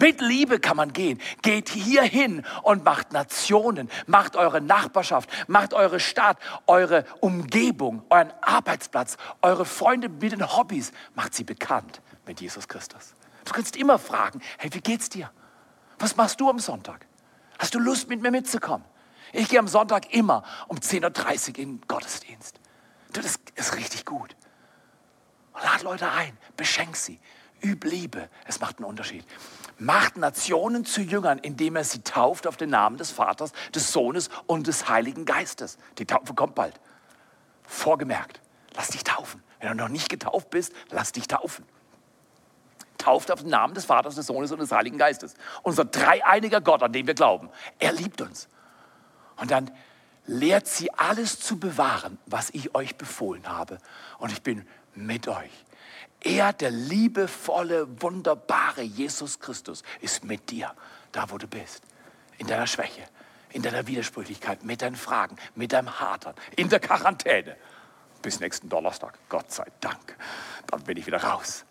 Mit 0.00 0.20
Liebe 0.20 0.60
kann 0.60 0.76
man 0.76 0.92
gehen. 0.92 1.20
Geht 1.42 1.68
hier 1.70 2.02
hin 2.02 2.44
und 2.62 2.84
macht 2.84 3.12
Nationen, 3.12 3.90
macht 4.06 4.36
eure 4.36 4.60
Nachbarschaft, 4.60 5.30
macht 5.48 5.74
eure 5.74 6.00
Stadt, 6.00 6.38
eure 6.66 7.04
Umgebung, 7.20 8.02
euren 8.10 8.32
Arbeitsplatz, 8.40 9.16
eure 9.42 9.64
Freunde 9.64 10.08
mit 10.08 10.32
den 10.32 10.56
Hobbys, 10.56 10.92
macht 11.14 11.34
sie 11.34 11.44
bekannt 11.44 12.00
mit 12.26 12.40
Jesus 12.40 12.68
Christus. 12.68 13.14
Du 13.44 13.52
kannst 13.52 13.76
immer 13.76 13.98
fragen, 13.98 14.40
hey, 14.58 14.72
wie 14.72 14.80
geht's 14.80 15.08
dir? 15.08 15.30
Was 15.98 16.16
machst 16.16 16.40
du 16.40 16.50
am 16.50 16.58
Sonntag? 16.58 17.06
Hast 17.58 17.74
du 17.74 17.78
Lust, 17.78 18.08
mit 18.08 18.20
mir 18.20 18.30
mitzukommen? 18.30 18.84
Ich 19.32 19.48
gehe 19.48 19.58
am 19.58 19.68
Sonntag 19.68 20.12
immer 20.14 20.44
um 20.68 20.78
10.30 20.78 21.50
Uhr 21.50 21.58
in 21.58 21.78
den 21.78 21.80
Gottesdienst. 21.88 22.60
Du, 23.12 23.20
das 23.20 23.38
ist 23.54 23.76
richtig 23.76 24.04
gut. 24.04 24.36
Lad 25.54 25.82
Leute 25.82 26.10
ein, 26.10 26.36
beschenk 26.56 26.94
sie, 26.94 27.18
üb 27.64 27.84
Liebe. 27.84 28.28
Es 28.46 28.60
macht 28.60 28.78
einen 28.78 28.84
Unterschied 28.84 29.24
macht 29.78 30.16
Nationen 30.16 30.84
zu 30.84 31.00
Jüngern, 31.00 31.38
indem 31.38 31.76
er 31.76 31.84
sie 31.84 32.02
tauft 32.02 32.46
auf 32.46 32.56
den 32.56 32.70
Namen 32.70 32.96
des 32.96 33.10
Vaters, 33.10 33.52
des 33.74 33.92
Sohnes 33.92 34.28
und 34.46 34.66
des 34.66 34.88
Heiligen 34.88 35.24
Geistes. 35.24 35.78
Die 35.98 36.06
Taufe 36.06 36.34
kommt 36.34 36.54
bald. 36.54 36.78
Vorgemerkt, 37.64 38.40
lass 38.74 38.88
dich 38.88 39.04
taufen. 39.04 39.42
Wenn 39.60 39.70
du 39.70 39.74
noch 39.76 39.88
nicht 39.88 40.08
getauft 40.08 40.50
bist, 40.50 40.72
lass 40.90 41.12
dich 41.12 41.28
taufen. 41.28 41.64
getauft 42.96 43.30
auf 43.30 43.40
den 43.40 43.50
Namen 43.50 43.74
des 43.74 43.84
Vaters, 43.84 44.16
des 44.16 44.26
Sohnes 44.26 44.50
und 44.52 44.58
des 44.58 44.72
Heiligen 44.72 44.98
Geistes. 44.98 45.34
Unser 45.62 45.84
dreieiniger 45.84 46.60
Gott, 46.60 46.82
an 46.82 46.92
den 46.92 47.06
wir 47.06 47.14
glauben. 47.14 47.48
Er 47.78 47.92
liebt 47.92 48.20
uns. 48.20 48.48
Und 49.36 49.50
dann 49.50 49.70
lehrt 50.26 50.66
sie 50.66 50.92
alles 50.92 51.40
zu 51.40 51.58
bewahren, 51.58 52.18
was 52.26 52.50
ich 52.50 52.74
euch 52.74 52.96
befohlen 52.96 53.48
habe. 53.48 53.78
Und 54.18 54.32
ich 54.32 54.42
bin 54.42 54.66
mit 54.94 55.28
euch. 55.28 55.50
Er, 56.20 56.52
der 56.52 56.70
liebevolle, 56.70 58.02
wunderbare 58.02 58.82
Jesus 58.82 59.38
Christus, 59.38 59.82
ist 60.00 60.24
mit 60.24 60.50
dir, 60.50 60.74
da 61.12 61.30
wo 61.30 61.38
du 61.38 61.46
bist, 61.46 61.82
in 62.38 62.46
deiner 62.46 62.66
Schwäche, 62.66 63.08
in 63.50 63.62
deiner 63.62 63.86
Widersprüchlichkeit, 63.86 64.64
mit 64.64 64.82
deinen 64.82 64.96
Fragen, 64.96 65.36
mit 65.54 65.72
deinem 65.72 66.00
Hadern, 66.00 66.34
in 66.56 66.68
der 66.68 66.80
Quarantäne. 66.80 67.56
Bis 68.20 68.40
nächsten 68.40 68.68
Donnerstag, 68.68 69.16
Gott 69.28 69.52
sei 69.52 69.66
Dank. 69.80 70.16
Dann 70.66 70.82
bin 70.82 70.96
ich 70.96 71.06
wieder 71.06 71.22
raus. 71.22 71.64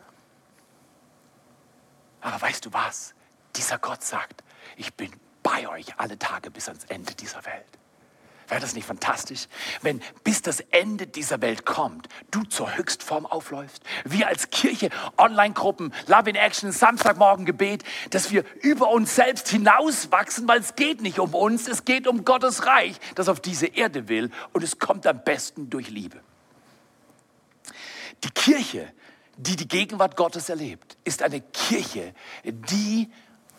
Aber 2.22 2.42
weißt 2.42 2.66
du 2.66 2.74
was? 2.74 3.14
Dieser 3.56 3.78
Gott 3.80 4.04
sagt, 4.04 4.44
ich 4.78 4.94
bin 4.94 5.12
bei 5.44 5.68
euch 5.68 6.00
alle 6.00 6.18
Tage 6.18 6.52
bis 6.52 6.68
ans 6.70 6.86
Ende 6.86 7.14
dieser 7.16 7.46
Welt. 7.46 7.78
Wäre 8.48 8.62
das 8.62 8.76
nicht 8.76 8.88
fantastisch, 8.88 9.48
wenn 9.82 10.02
bis 10.24 10.42
das 10.42 10.62
Ende 10.62 11.06
dieser 11.06 11.42
Welt 11.42 11.66
kommt, 11.66 12.08
du 12.32 12.44
zur 12.44 12.78
Höchstform 12.78 13.26
aufläufst? 13.26 13.84
Wir 14.06 14.28
als 14.28 14.50
Kirche, 14.52 14.90
Online-Gruppen, 15.18 15.94
Love 16.08 16.30
in 16.30 16.36
Action, 16.38 16.72
Samstagmorgen 16.72 17.46
Gebet, 17.46 17.84
dass 18.12 18.32
wir 18.32 18.46
über 18.62 18.90
uns 18.90 19.16
selbst 19.16 19.50
hinauswachsen, 19.50 20.48
weil 20.48 20.62
es 20.62 20.76
geht 20.76 21.02
nicht 21.02 21.20
um 21.20 21.34
uns, 21.34 21.68
es 21.68 21.84
geht 21.84 22.08
um 22.08 22.24
Gottes 22.24 22.66
Reich, 22.66 22.96
das 23.16 23.28
auf 23.28 23.42
diese 23.42 23.68
Erde 23.68 24.08
will 24.08 24.32
und 24.54 24.64
es 24.64 24.80
kommt 24.80 25.06
am 25.08 25.24
besten 25.24 25.70
durch 25.70 25.90
Liebe. 25.90 26.22
Die 28.24 28.32
Kirche, 28.32 28.92
die 29.36 29.58
die 29.58 29.68
Gegenwart 29.68 30.16
Gottes 30.16 30.48
erlebt, 30.48 30.98
ist 31.04 31.22
eine 31.22 31.42
Kirche, 31.42 32.14
die 32.46 33.12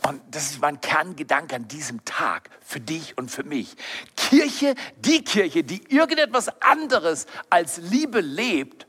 und 0.09 0.23
das 0.31 0.51
ist 0.51 0.61
mein 0.61 0.81
Kerngedanke 0.81 1.55
an 1.55 1.69
diesem 1.69 2.03
Tag 2.05 2.49
für 2.61 2.81
dich 2.81 3.19
und 3.19 3.31
für 3.31 3.43
mich. 3.43 3.77
Kirche, 4.17 4.75
die 4.97 5.23
Kirche, 5.23 5.63
die 5.65 5.83
irgendetwas 5.95 6.49
anderes 6.63 7.27
als 7.51 7.77
Liebe 7.77 8.21
lebt 8.21 8.87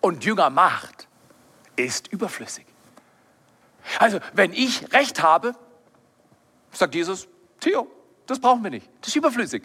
und 0.00 0.24
Jünger 0.24 0.48
macht, 0.50 1.08
ist 1.74 2.06
überflüssig. 2.08 2.66
Also, 3.98 4.20
wenn 4.32 4.52
ich 4.52 4.92
Recht 4.92 5.22
habe, 5.22 5.56
sagt 6.70 6.94
Jesus, 6.94 7.26
Theo, 7.58 7.90
das 8.26 8.38
brauchen 8.38 8.62
wir 8.62 8.70
nicht. 8.70 8.88
Das 9.00 9.08
ist 9.08 9.16
überflüssig. 9.16 9.64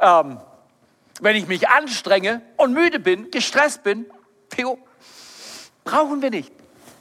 Ähm, 0.00 0.40
wenn 1.20 1.36
ich 1.36 1.46
mich 1.46 1.68
anstrenge 1.68 2.42
und 2.56 2.72
müde 2.72 2.98
bin, 2.98 3.30
gestresst 3.30 3.84
bin, 3.84 4.06
Theo, 4.48 4.78
brauchen 5.84 6.22
wir 6.22 6.30
nicht. 6.30 6.52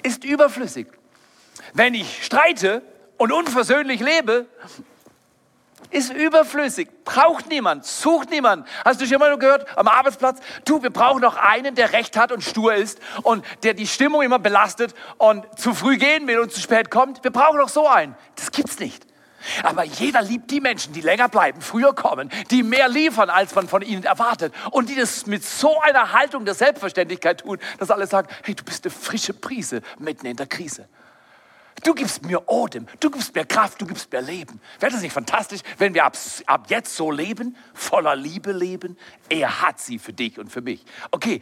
Ist 0.04 0.24
überflüssig. 0.24 0.88
Wenn 1.74 1.94
ich 1.96 2.24
streite 2.24 2.84
und 3.22 3.32
unversöhnlich 3.32 4.00
lebe, 4.00 4.48
ist 5.92 6.12
überflüssig, 6.12 6.90
braucht 7.06 7.50
niemand, 7.50 7.86
sucht 7.86 8.32
niemand. 8.32 8.68
Hast 8.84 9.00
du 9.00 9.06
schon 9.06 9.20
mal 9.20 9.38
gehört 9.38 9.78
am 9.78 9.88
Arbeitsplatz? 9.88 10.40
Du, 10.66 10.82
wir 10.82 10.90
brauchen 10.90 11.22
noch 11.22 11.36
einen, 11.38 11.76
der 11.76 11.94
Recht 11.94 12.18
hat 12.18 12.32
und 12.32 12.44
stur 12.44 12.74
ist 12.74 13.00
und 13.22 13.46
der 13.62 13.76
die 13.76 13.86
Stimmung 13.86 14.24
immer 14.24 14.40
belastet 14.40 14.96
und 15.20 15.46
zu 15.60 15.76
früh 15.76 15.98
gehen 15.98 16.26
will 16.26 16.40
und 16.40 16.52
zu 16.52 16.60
spät 16.60 16.90
kommt. 16.90 17.24
Wir 17.24 17.30
brauchen 17.30 17.60
noch 17.60 17.70
so 17.70 17.88
einen. 17.88 18.16
Das 18.38 18.52
gibt's 18.52 18.80
nicht. 18.80 19.06
Aber 19.62 19.84
jeder 19.84 20.24
liebt 20.24 20.50
die 20.50 20.60
Menschen, 20.60 20.92
die 20.94 21.02
länger 21.02 21.30
bleiben, 21.30 21.62
früher 21.62 21.94
kommen, 21.94 22.32
die 22.50 22.64
mehr 22.64 22.90
liefern, 22.90 23.30
als 23.30 23.54
man 23.54 23.68
von 23.68 23.84
ihnen 23.84 24.04
erwartet 24.04 24.52
und 24.72 24.90
die 24.90 24.96
das 24.96 25.28
mit 25.28 25.46
so 25.46 25.80
einer 25.82 26.12
Haltung 26.12 26.44
der 26.44 26.56
Selbstverständlichkeit 26.56 27.42
tun, 27.42 27.60
dass 27.78 27.92
alle 27.92 28.08
sagen, 28.08 28.30
hey, 28.42 28.56
du 28.56 28.64
bist 28.64 28.84
eine 28.84 28.92
frische 28.92 29.36
Prise 29.36 29.84
mitten 30.00 30.26
in 30.26 30.38
der 30.38 30.48
Krise. 30.48 30.88
Du 31.84 31.96
gibst 31.96 32.24
mir 32.24 32.48
Odem, 32.48 32.88
du 33.00 33.10
gibst 33.10 33.34
mir 33.34 33.46
Kraft, 33.46 33.82
du 33.82 33.88
gibst 33.88 34.12
mir 34.12 34.22
Leben. 34.22 34.62
Wäre 34.80 34.92
das 34.92 35.02
nicht 35.02 35.14
fantastisch, 35.14 35.62
wenn 35.78 35.94
wir 35.94 36.06
ab, 36.06 36.16
ab 36.46 36.66
jetzt 36.70 36.96
so 36.96 37.12
leben, 37.12 37.56
voller 37.74 38.16
Liebe 38.16 38.52
leben? 38.52 38.98
Er 39.30 39.62
hat 39.62 39.80
sie 39.80 39.98
für 39.98 40.14
dich 40.14 40.38
und 40.38 40.52
für 40.52 40.62
mich. 40.62 40.86
Okay, 41.10 41.42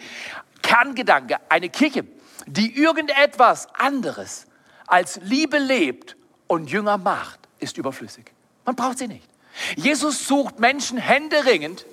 Kerngedanke, 0.61 1.39
eine 1.49 1.69
Kirche, 1.69 2.05
die 2.45 2.77
irgendetwas 2.77 3.67
anderes 3.75 4.47
als 4.87 5.19
Liebe 5.23 5.57
lebt 5.57 6.15
und 6.47 6.69
Jünger 6.69 6.97
macht, 6.97 7.39
ist 7.59 7.77
überflüssig. 7.77 8.31
Man 8.65 8.75
braucht 8.75 8.97
sie 8.97 9.07
nicht. 9.07 9.27
Jesus 9.75 10.27
sucht 10.27 10.59
Menschen 10.59 10.97
händeringend. 10.97 11.85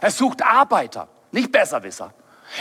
Er 0.00 0.10
sucht 0.10 0.42
Arbeiter, 0.42 1.08
nicht 1.32 1.50
Besserwisser. 1.50 2.12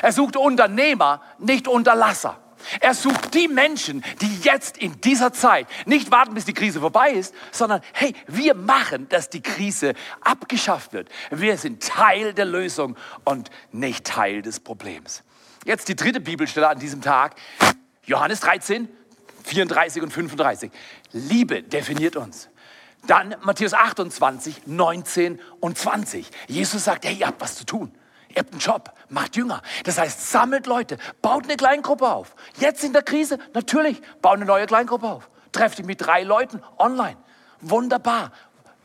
Er 0.01 0.11
sucht 0.11 0.37
Unternehmer, 0.37 1.21
nicht 1.37 1.67
Unterlasser. 1.67 2.39
Er 2.79 2.93
sucht 2.93 3.33
die 3.33 3.47
Menschen, 3.47 4.03
die 4.21 4.39
jetzt 4.41 4.77
in 4.77 4.99
dieser 5.01 5.33
Zeit 5.33 5.67
nicht 5.85 6.11
warten, 6.11 6.33
bis 6.33 6.45
die 6.45 6.53
Krise 6.53 6.79
vorbei 6.79 7.11
ist, 7.11 7.33
sondern 7.51 7.81
hey, 7.93 8.13
wir 8.27 8.55
machen, 8.55 9.07
dass 9.09 9.29
die 9.29 9.41
Krise 9.41 9.93
abgeschafft 10.21 10.93
wird. 10.93 11.09
Wir 11.31 11.57
sind 11.57 11.83
Teil 11.83 12.33
der 12.33 12.45
Lösung 12.45 12.97
und 13.23 13.49
nicht 13.71 14.05
Teil 14.05 14.41
des 14.41 14.59
Problems. 14.59 15.23
Jetzt 15.65 15.89
die 15.89 15.95
dritte 15.95 16.19
Bibelstelle 16.19 16.69
an 16.69 16.79
diesem 16.79 17.01
Tag, 17.01 17.35
Johannes 18.05 18.39
13, 18.41 18.87
34 19.43 20.01
und 20.01 20.11
35. 20.11 20.71
Liebe 21.11 21.63
definiert 21.63 22.15
uns. 22.15 22.49
Dann 23.05 23.35
Matthäus 23.41 23.73
28, 23.73 24.67
19 24.67 25.39
und 25.59 25.77
20. 25.77 26.29
Jesus 26.47 26.83
sagt, 26.83 27.05
hey, 27.05 27.15
ihr 27.15 27.27
habt 27.27 27.41
was 27.41 27.55
zu 27.55 27.65
tun. 27.65 27.91
Ihr 28.37 28.41
habt 28.41 28.51
einen 28.51 28.61
Job, 28.61 28.93
macht 29.09 29.35
Jünger. 29.35 29.63
Das 29.83 29.97
heißt, 29.97 30.29
sammelt 30.29 30.67
Leute, 30.67 30.99
baut 31.23 31.45
eine 31.45 31.57
Kleingruppe 31.57 32.07
auf. 32.07 32.35
Jetzt 32.59 32.83
in 32.83 32.93
der 32.93 33.01
Krise, 33.01 33.39
natürlich, 33.55 33.99
baut 34.21 34.35
eine 34.35 34.45
neue 34.45 34.67
Kleingruppe 34.67 35.07
auf. 35.07 35.31
Trefft 35.51 35.79
dich 35.79 35.87
mit 35.87 36.01
drei 36.01 36.21
Leuten 36.21 36.61
online. 36.77 37.17
Wunderbar. 37.61 38.31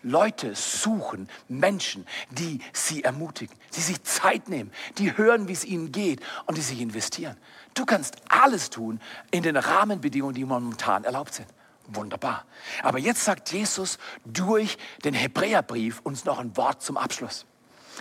Leute 0.02 0.54
suchen 0.54 1.28
Menschen, 1.48 2.06
die 2.30 2.60
sie 2.72 3.04
ermutigen, 3.04 3.54
die 3.76 3.82
sich 3.82 4.02
Zeit 4.04 4.48
nehmen, 4.48 4.72
die 4.96 5.18
hören, 5.18 5.48
wie 5.48 5.52
es 5.52 5.66
ihnen 5.66 5.92
geht 5.92 6.22
und 6.46 6.56
die 6.56 6.62
sich 6.62 6.80
investieren. 6.80 7.36
Du 7.74 7.84
kannst 7.84 8.16
alles 8.30 8.70
tun 8.70 9.00
in 9.32 9.42
den 9.42 9.58
Rahmenbedingungen, 9.58 10.34
die 10.34 10.46
momentan 10.46 11.04
erlaubt 11.04 11.34
sind. 11.34 11.48
Wunderbar. 11.88 12.46
Aber 12.82 12.98
jetzt 12.98 13.22
sagt 13.22 13.52
Jesus 13.52 13.98
durch 14.24 14.78
den 15.04 15.12
Hebräerbrief 15.12 16.00
uns 16.04 16.24
noch 16.24 16.38
ein 16.38 16.56
Wort 16.56 16.80
zum 16.80 16.96
Abschluss. 16.96 17.44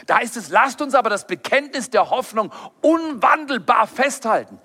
Da 0.05 0.17
heißt 0.17 0.37
es, 0.37 0.49
lasst 0.49 0.81
uns 0.81 0.95
aber 0.95 1.09
das 1.09 1.27
Bekenntnis 1.27 1.89
der 1.89 2.09
Hoffnung 2.09 2.51
unwandelbar 2.81 3.87
festhalten. 3.87 4.59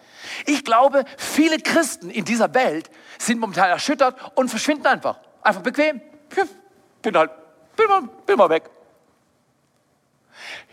Ich 0.46 0.64
glaube, 0.64 1.04
viele 1.16 1.58
Christen 1.58 2.10
in 2.10 2.24
dieser 2.24 2.52
Welt 2.54 2.90
sind 3.18 3.38
momentan 3.38 3.70
erschüttert 3.70 4.16
und 4.34 4.48
verschwinden 4.48 4.86
einfach. 4.86 5.18
Einfach 5.42 5.62
bequem. 5.62 6.00
Bin 7.02 7.16
halt, 7.16 7.30
bin 7.76 7.86
mal, 7.88 8.02
bin 8.26 8.36
mal 8.36 8.50
weg. 8.50 8.70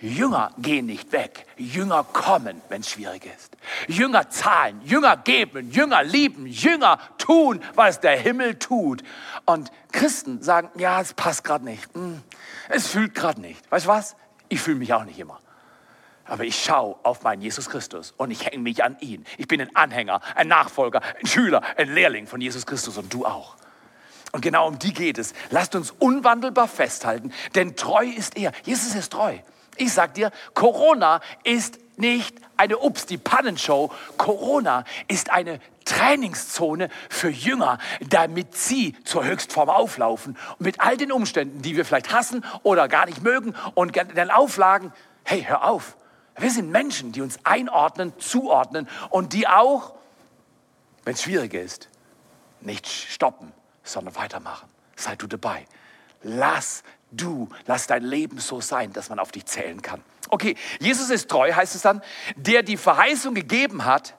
Jünger 0.01 0.51
gehen 0.57 0.85
nicht 0.87 1.11
weg. 1.13 1.45
Jünger 1.57 2.03
kommen, 2.03 2.61
wenn 2.69 2.81
es 2.81 2.89
schwierig 2.89 3.25
ist. 3.25 3.55
Jünger 3.87 4.29
zahlen, 4.29 4.81
Jünger 4.83 5.15
geben, 5.15 5.71
Jünger 5.71 6.03
lieben, 6.03 6.45
Jünger 6.45 6.99
tun, 7.17 7.63
was 7.75 8.01
der 8.01 8.19
Himmel 8.19 8.59
tut. 8.59 9.01
Und 9.45 9.71
Christen 9.91 10.41
sagen, 10.41 10.69
ja, 10.77 10.99
es 10.99 11.13
passt 11.13 11.43
gerade 11.43 11.63
nicht. 11.63 11.87
Hm, 11.93 12.21
es 12.69 12.87
fühlt 12.87 13.15
gerade 13.15 13.39
nicht. 13.39 13.71
Weißt 13.71 13.85
du 13.85 13.89
was? 13.89 14.15
Ich 14.53 14.61
fühle 14.61 14.77
mich 14.77 14.93
auch 14.93 15.03
nicht 15.03 15.17
immer. 15.17 15.39
Aber 16.25 16.43
ich 16.43 16.63
schaue 16.63 16.95
auf 17.01 17.23
meinen 17.23 17.41
Jesus 17.41 17.71
Christus 17.71 18.13
und 18.17 18.29
ich 18.29 18.45
hänge 18.45 18.61
mich 18.61 18.83
an 18.83 18.97
ihn. 18.99 19.25
Ich 19.39 19.47
bin 19.47 19.59
ein 19.59 19.75
Anhänger, 19.75 20.21
ein 20.35 20.47
Nachfolger, 20.47 21.01
ein 21.19 21.25
Schüler, 21.25 21.63
ein 21.75 21.91
Lehrling 21.91 22.27
von 22.27 22.39
Jesus 22.39 22.67
Christus 22.67 22.99
und 22.99 23.11
du 23.11 23.25
auch. 23.25 23.55
Und 24.31 24.41
genau 24.41 24.67
um 24.67 24.77
die 24.77 24.93
geht 24.93 25.17
es. 25.17 25.33
Lasst 25.49 25.73
uns 25.73 25.89
unwandelbar 25.89 26.67
festhalten, 26.67 27.33
denn 27.55 27.75
treu 27.75 28.05
ist 28.05 28.37
er. 28.37 28.51
Jesus 28.63 28.93
ist 28.93 29.13
treu. 29.13 29.39
Ich 29.77 29.91
sag 29.91 30.13
dir, 30.13 30.29
Corona 30.53 31.19
ist 31.43 31.79
nicht 31.97 32.37
eine 32.57 32.77
Ups, 32.79 33.05
die 33.05 33.17
Pannenshow. 33.17 33.91
Corona 34.17 34.85
ist 35.07 35.31
eine 35.31 35.59
Trainingszone 35.85 36.89
für 37.09 37.29
Jünger, 37.29 37.79
damit 38.09 38.55
sie 38.55 38.95
zur 39.03 39.25
Höchstform 39.25 39.69
auflaufen. 39.69 40.37
Und 40.57 40.61
mit 40.61 40.79
all 40.79 40.97
den 40.97 41.11
Umständen, 41.11 41.61
die 41.61 41.75
wir 41.75 41.85
vielleicht 41.85 42.13
hassen 42.13 42.43
oder 42.63 42.87
gar 42.87 43.05
nicht 43.05 43.21
mögen 43.21 43.55
und 43.75 43.95
den 43.95 44.31
Auflagen, 44.31 44.93
hey, 45.23 45.43
hör 45.43 45.65
auf. 45.65 45.95
Wir 46.37 46.51
sind 46.51 46.71
Menschen, 46.71 47.11
die 47.11 47.21
uns 47.21 47.39
einordnen, 47.43 48.13
zuordnen 48.19 48.87
und 49.09 49.33
die 49.33 49.47
auch, 49.47 49.93
wenn 51.03 51.13
es 51.13 51.21
schwierig 51.21 51.53
ist, 51.53 51.89
nicht 52.61 52.87
stoppen, 52.87 53.51
sondern 53.83 54.15
weitermachen. 54.15 54.67
Sei 54.95 55.15
du 55.15 55.27
dabei. 55.27 55.65
Lass 56.23 56.83
du, 57.11 57.49
lass 57.65 57.87
dein 57.87 58.03
Leben 58.03 58.39
so 58.39 58.61
sein, 58.61 58.93
dass 58.93 59.09
man 59.09 59.19
auf 59.19 59.31
dich 59.31 59.45
zählen 59.45 59.81
kann. 59.81 60.01
Okay, 60.29 60.55
Jesus 60.79 61.09
ist 61.09 61.29
treu, 61.29 61.51
heißt 61.51 61.75
es 61.75 61.81
dann, 61.81 62.01
der 62.35 62.63
die 62.63 62.77
Verheißung 62.77 63.33
gegeben 63.33 63.85
hat 63.85 64.15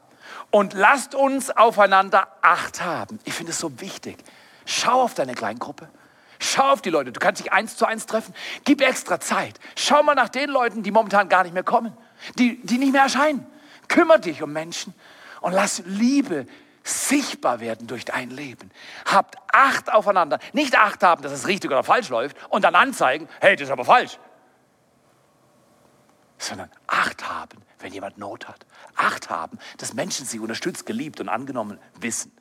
und 0.50 0.74
lasst 0.74 1.14
uns 1.14 1.50
aufeinander 1.50 2.28
Acht 2.42 2.82
haben. 2.82 3.18
Ich 3.24 3.34
finde 3.34 3.52
es 3.52 3.58
so 3.58 3.80
wichtig. 3.80 4.16
Schau 4.66 5.02
auf 5.02 5.14
deine 5.14 5.34
Kleingruppe. 5.34 5.88
Schau 6.38 6.70
auf 6.70 6.82
die 6.82 6.90
Leute. 6.90 7.12
Du 7.12 7.20
kannst 7.20 7.42
dich 7.42 7.52
eins 7.52 7.76
zu 7.76 7.86
eins 7.86 8.06
treffen. 8.06 8.34
Gib 8.64 8.80
extra 8.80 9.18
Zeit. 9.18 9.58
Schau 9.76 10.02
mal 10.02 10.14
nach 10.14 10.28
den 10.28 10.50
Leuten, 10.50 10.82
die 10.82 10.90
momentan 10.90 11.28
gar 11.28 11.42
nicht 11.42 11.54
mehr 11.54 11.62
kommen, 11.62 11.96
die, 12.38 12.60
die 12.62 12.78
nicht 12.78 12.92
mehr 12.92 13.02
erscheinen. 13.02 13.46
Kümmer 13.88 14.18
dich 14.18 14.42
um 14.42 14.52
Menschen 14.52 14.94
und 15.40 15.52
lass 15.52 15.82
Liebe 15.86 16.46
sichtbar 16.82 17.60
werden 17.60 17.86
durch 17.86 18.04
dein 18.04 18.30
Leben. 18.30 18.70
Habt 19.06 19.36
Acht 19.52 19.92
aufeinander. 19.92 20.38
Nicht 20.52 20.76
Acht 20.78 21.02
haben, 21.02 21.22
dass 21.22 21.32
es 21.32 21.46
richtig 21.48 21.70
oder 21.70 21.82
falsch 21.82 22.10
läuft 22.10 22.36
und 22.50 22.62
dann 22.62 22.74
anzeigen, 22.74 23.28
hey, 23.40 23.56
das 23.56 23.68
ist 23.68 23.72
aber 23.72 23.84
falsch. 23.84 24.18
Sondern 26.44 26.70
Acht 26.86 27.26
haben, 27.26 27.58
wenn 27.78 27.92
jemand 27.92 28.18
Not 28.18 28.46
hat. 28.46 28.66
Acht 28.96 29.30
haben, 29.30 29.58
dass 29.78 29.94
Menschen 29.94 30.26
sie 30.26 30.38
unterstützt, 30.38 30.84
geliebt 30.84 31.20
und 31.20 31.30
angenommen 31.30 31.78
wissen. 31.98 32.32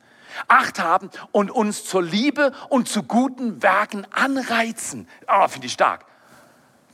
Acht 0.46 0.78
haben 0.78 1.10
und 1.32 1.50
uns 1.50 1.84
zur 1.84 2.02
Liebe 2.02 2.52
und 2.68 2.86
zu 2.86 3.02
guten 3.02 3.62
Werken 3.62 4.06
anreizen. 4.12 5.08
Oh, 5.26 5.48
finde 5.48 5.68
ich 5.68 5.72
stark. 5.72 6.04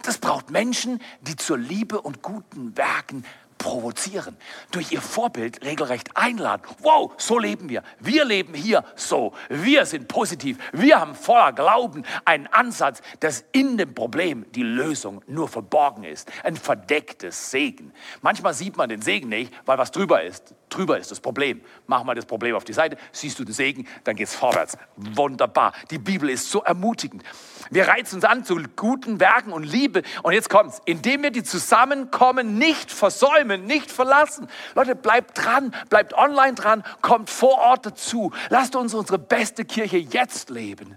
Das 0.02 0.18
braucht 0.18 0.50
Menschen, 0.50 1.02
die 1.22 1.34
zur 1.34 1.58
Liebe 1.58 2.00
und 2.00 2.22
guten 2.22 2.76
Werken 2.76 3.24
provozieren, 3.60 4.36
durch 4.72 4.90
ihr 4.90 5.02
Vorbild 5.02 5.62
regelrecht 5.62 6.16
einladen. 6.16 6.62
Wow, 6.80 7.12
so 7.18 7.38
leben 7.38 7.68
wir. 7.68 7.82
Wir 8.00 8.24
leben 8.24 8.54
hier 8.54 8.84
so. 8.96 9.34
Wir 9.50 9.84
sind 9.84 10.08
positiv. 10.08 10.58
Wir 10.72 10.98
haben 10.98 11.14
voller 11.14 11.52
Glauben 11.52 12.04
einen 12.24 12.46
Ansatz, 12.48 13.02
dass 13.20 13.44
in 13.52 13.76
dem 13.76 13.94
Problem 13.94 14.50
die 14.52 14.62
Lösung 14.62 15.22
nur 15.26 15.46
verborgen 15.46 16.04
ist. 16.04 16.32
Ein 16.42 16.56
verdecktes 16.56 17.50
Segen. 17.50 17.92
Manchmal 18.22 18.54
sieht 18.54 18.78
man 18.78 18.88
den 18.88 19.02
Segen 19.02 19.28
nicht, 19.28 19.52
weil 19.66 19.76
was 19.76 19.90
drüber 19.90 20.22
ist. 20.22 20.54
Drüber 20.70 20.98
ist 20.98 21.10
das 21.10 21.20
Problem. 21.20 21.60
Mach 21.86 22.04
mal 22.04 22.14
das 22.14 22.24
Problem 22.24 22.54
auf 22.54 22.64
die 22.64 22.72
Seite, 22.72 22.96
siehst 23.12 23.38
du 23.38 23.44
den 23.44 23.52
Segen, 23.52 23.86
dann 24.04 24.16
geht's 24.16 24.34
vorwärts. 24.34 24.78
Wunderbar. 24.96 25.72
Die 25.90 25.98
Bibel 25.98 26.30
ist 26.30 26.50
so 26.50 26.62
ermutigend. 26.62 27.24
Wir 27.70 27.88
reizen 27.88 28.16
uns 28.16 28.24
an 28.24 28.44
zu 28.44 28.56
guten 28.76 29.20
Werken 29.20 29.52
und 29.52 29.64
Liebe. 29.64 30.02
Und 30.22 30.32
jetzt 30.32 30.48
kommt's. 30.48 30.80
Indem 30.84 31.22
wir 31.24 31.30
die 31.30 31.42
Zusammenkommen 31.42 32.56
nicht 32.56 32.90
versäumen, 32.90 33.66
nicht 33.66 33.90
verlassen. 33.90 34.48
Leute, 34.74 34.94
bleibt 34.94 35.44
dran, 35.44 35.74
bleibt 35.88 36.14
online 36.14 36.54
dran, 36.54 36.84
kommt 37.02 37.30
vor 37.30 37.58
Ort 37.58 37.86
dazu. 37.86 38.32
Lasst 38.48 38.76
uns 38.76 38.94
unsere 38.94 39.18
beste 39.18 39.64
Kirche 39.64 39.98
jetzt 39.98 40.50
leben. 40.50 40.96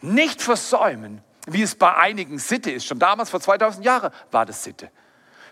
Nicht 0.00 0.40
versäumen, 0.40 1.22
wie 1.46 1.62
es 1.62 1.74
bei 1.74 1.94
einigen 1.94 2.38
Sitte 2.38 2.70
ist. 2.70 2.86
Schon 2.86 2.98
damals, 2.98 3.30
vor 3.30 3.40
2000 3.40 3.84
Jahren, 3.84 4.12
war 4.30 4.46
das 4.46 4.64
Sitte. 4.64 4.90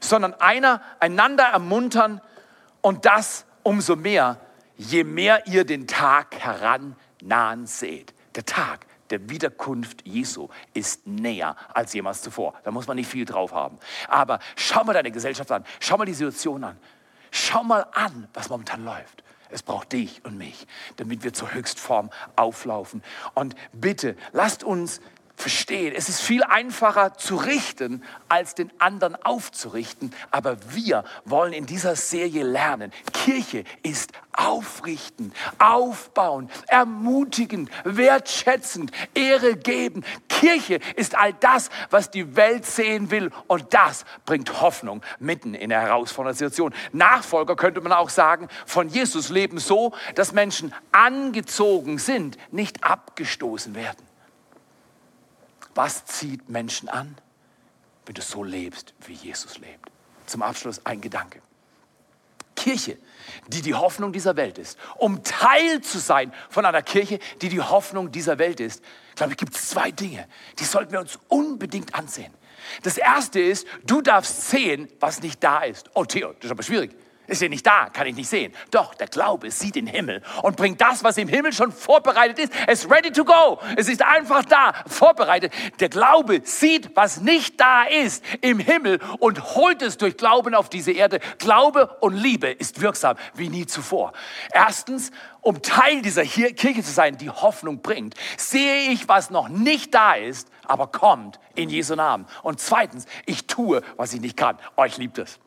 Sondern 0.00 0.34
einer, 0.34 0.80
einander 1.00 1.44
ermuntern, 1.44 2.20
und 2.88 3.04
das 3.04 3.44
umso 3.64 3.96
mehr, 3.96 4.40
je 4.78 5.04
mehr 5.04 5.46
ihr 5.46 5.66
den 5.66 5.86
Tag 5.86 6.38
herannahen 6.38 7.66
seht. 7.66 8.14
Der 8.34 8.46
Tag 8.46 8.86
der 9.10 9.28
Wiederkunft 9.28 10.06
Jesu 10.06 10.48
ist 10.72 11.06
näher 11.06 11.54
als 11.74 11.92
jemals 11.92 12.22
zuvor. 12.22 12.54
Da 12.64 12.70
muss 12.70 12.86
man 12.86 12.96
nicht 12.96 13.10
viel 13.10 13.26
drauf 13.26 13.52
haben. 13.52 13.78
Aber 14.08 14.38
schau 14.56 14.84
mal 14.84 14.94
deine 14.94 15.10
Gesellschaft 15.10 15.52
an. 15.52 15.64
Schau 15.80 15.98
mal 15.98 16.06
die 16.06 16.14
Situation 16.14 16.64
an. 16.64 16.78
Schau 17.30 17.62
mal 17.62 17.86
an, 17.92 18.26
was 18.32 18.48
momentan 18.48 18.86
läuft. 18.86 19.22
Es 19.50 19.62
braucht 19.62 19.92
dich 19.92 20.24
und 20.24 20.38
mich, 20.38 20.66
damit 20.96 21.24
wir 21.24 21.34
zur 21.34 21.52
Höchstform 21.52 22.08
auflaufen. 22.36 23.02
Und 23.34 23.54
bitte, 23.74 24.16
lasst 24.32 24.64
uns 24.64 25.02
verstehen. 25.38 25.94
Es 25.96 26.08
ist 26.08 26.20
viel 26.20 26.42
einfacher 26.42 27.14
zu 27.14 27.36
richten, 27.36 28.02
als 28.28 28.56
den 28.56 28.72
anderen 28.80 29.14
aufzurichten. 29.24 30.12
Aber 30.32 30.56
wir 30.74 31.04
wollen 31.24 31.52
in 31.52 31.64
dieser 31.64 31.94
Serie 31.94 32.42
lernen. 32.42 32.92
Kirche 33.12 33.62
ist 33.84 34.12
aufrichten, 34.32 35.32
aufbauen, 35.58 36.50
ermutigen, 36.66 37.70
wertschätzend, 37.84 38.90
Ehre 39.14 39.56
geben. 39.56 40.04
Kirche 40.28 40.80
ist 40.96 41.14
all 41.14 41.32
das, 41.34 41.70
was 41.90 42.10
die 42.10 42.34
Welt 42.34 42.66
sehen 42.66 43.12
will. 43.12 43.30
Und 43.46 43.72
das 43.74 44.04
bringt 44.26 44.60
Hoffnung 44.60 45.02
mitten 45.20 45.54
in 45.54 45.70
der 45.70 45.80
herausfordernden 45.80 46.36
Situation. 46.36 46.74
Nachfolger 46.92 47.54
könnte 47.54 47.80
man 47.80 47.92
auch 47.92 48.10
sagen, 48.10 48.48
von 48.66 48.88
Jesus 48.88 49.28
leben 49.28 49.58
so, 49.58 49.94
dass 50.16 50.32
Menschen 50.32 50.74
angezogen 50.90 51.98
sind, 51.98 52.38
nicht 52.50 52.82
abgestoßen 52.82 53.76
werden. 53.76 54.07
Was 55.78 56.04
zieht 56.06 56.48
Menschen 56.48 56.88
an, 56.88 57.16
wenn 58.04 58.14
du 58.16 58.20
so 58.20 58.42
lebst, 58.42 58.94
wie 59.06 59.12
Jesus 59.12 59.58
lebt? 59.58 59.88
Zum 60.26 60.42
Abschluss 60.42 60.84
ein 60.84 61.00
Gedanke. 61.00 61.40
Kirche, 62.56 62.98
die 63.46 63.62
die 63.62 63.76
Hoffnung 63.76 64.12
dieser 64.12 64.34
Welt 64.34 64.58
ist, 64.58 64.76
um 64.96 65.22
Teil 65.22 65.80
zu 65.80 66.00
sein 66.00 66.32
von 66.50 66.64
einer 66.64 66.82
Kirche, 66.82 67.20
die 67.42 67.48
die 67.48 67.60
Hoffnung 67.60 68.10
dieser 68.10 68.38
Welt 68.40 68.58
ist, 68.58 68.82
glaube 69.14 69.34
ich, 69.34 69.38
gibt 69.38 69.54
es 69.54 69.68
zwei 69.68 69.92
Dinge, 69.92 70.26
die 70.58 70.64
sollten 70.64 70.90
wir 70.90 70.98
uns 70.98 71.16
unbedingt 71.28 71.94
ansehen. 71.94 72.34
Das 72.82 72.98
erste 72.98 73.38
ist, 73.38 73.64
du 73.86 74.00
darfst 74.00 74.50
sehen, 74.50 74.88
was 74.98 75.22
nicht 75.22 75.44
da 75.44 75.60
ist. 75.60 75.90
Oh, 75.94 76.04
Theo, 76.04 76.32
das 76.32 76.46
ist 76.46 76.50
aber 76.50 76.64
schwierig. 76.64 76.90
Ist 77.28 77.42
ja 77.42 77.48
nicht 77.50 77.66
da, 77.66 77.90
kann 77.90 78.06
ich 78.06 78.16
nicht 78.16 78.28
sehen. 78.28 78.54
Doch, 78.70 78.94
der 78.94 79.06
Glaube 79.06 79.50
sieht 79.50 79.74
den 79.74 79.86
Himmel 79.86 80.22
und 80.42 80.56
bringt 80.56 80.80
das, 80.80 81.04
was 81.04 81.18
im 81.18 81.28
Himmel 81.28 81.52
schon 81.52 81.72
vorbereitet 81.72 82.38
ist. 82.38 82.52
Es 82.66 82.84
ist 82.84 82.90
ready 82.90 83.12
to 83.12 83.22
go. 83.22 83.60
Es 83.76 83.86
ist 83.86 84.00
einfach 84.00 84.46
da, 84.46 84.72
vorbereitet. 84.86 85.52
Der 85.78 85.90
Glaube 85.90 86.40
sieht, 86.42 86.96
was 86.96 87.20
nicht 87.20 87.60
da 87.60 87.82
ist 87.82 88.24
im 88.40 88.58
Himmel 88.58 88.98
und 89.18 89.56
holt 89.56 89.82
es 89.82 89.98
durch 89.98 90.16
Glauben 90.16 90.54
auf 90.54 90.70
diese 90.70 90.92
Erde. 90.92 91.20
Glaube 91.36 91.98
und 92.00 92.14
Liebe 92.14 92.48
ist 92.48 92.80
wirksam 92.80 93.18
wie 93.34 93.50
nie 93.50 93.66
zuvor. 93.66 94.14
Erstens, 94.50 95.10
um 95.42 95.60
Teil 95.60 96.00
dieser 96.00 96.24
Kirche 96.24 96.82
zu 96.82 96.90
sein, 96.90 97.18
die 97.18 97.28
Hoffnung 97.28 97.82
bringt, 97.82 98.14
sehe 98.38 98.90
ich, 98.90 99.06
was 99.06 99.28
noch 99.28 99.50
nicht 99.50 99.92
da 99.92 100.14
ist, 100.14 100.48
aber 100.64 100.86
kommt 100.86 101.38
in 101.54 101.68
Jesu 101.68 101.94
Namen. 101.94 102.24
Und 102.42 102.58
zweitens, 102.58 103.04
ich 103.26 103.46
tue, 103.46 103.82
was 103.98 104.14
ich 104.14 104.22
nicht 104.22 104.38
kann. 104.38 104.56
Euch 104.78 104.96
liebt 104.96 105.18
es 105.18 105.38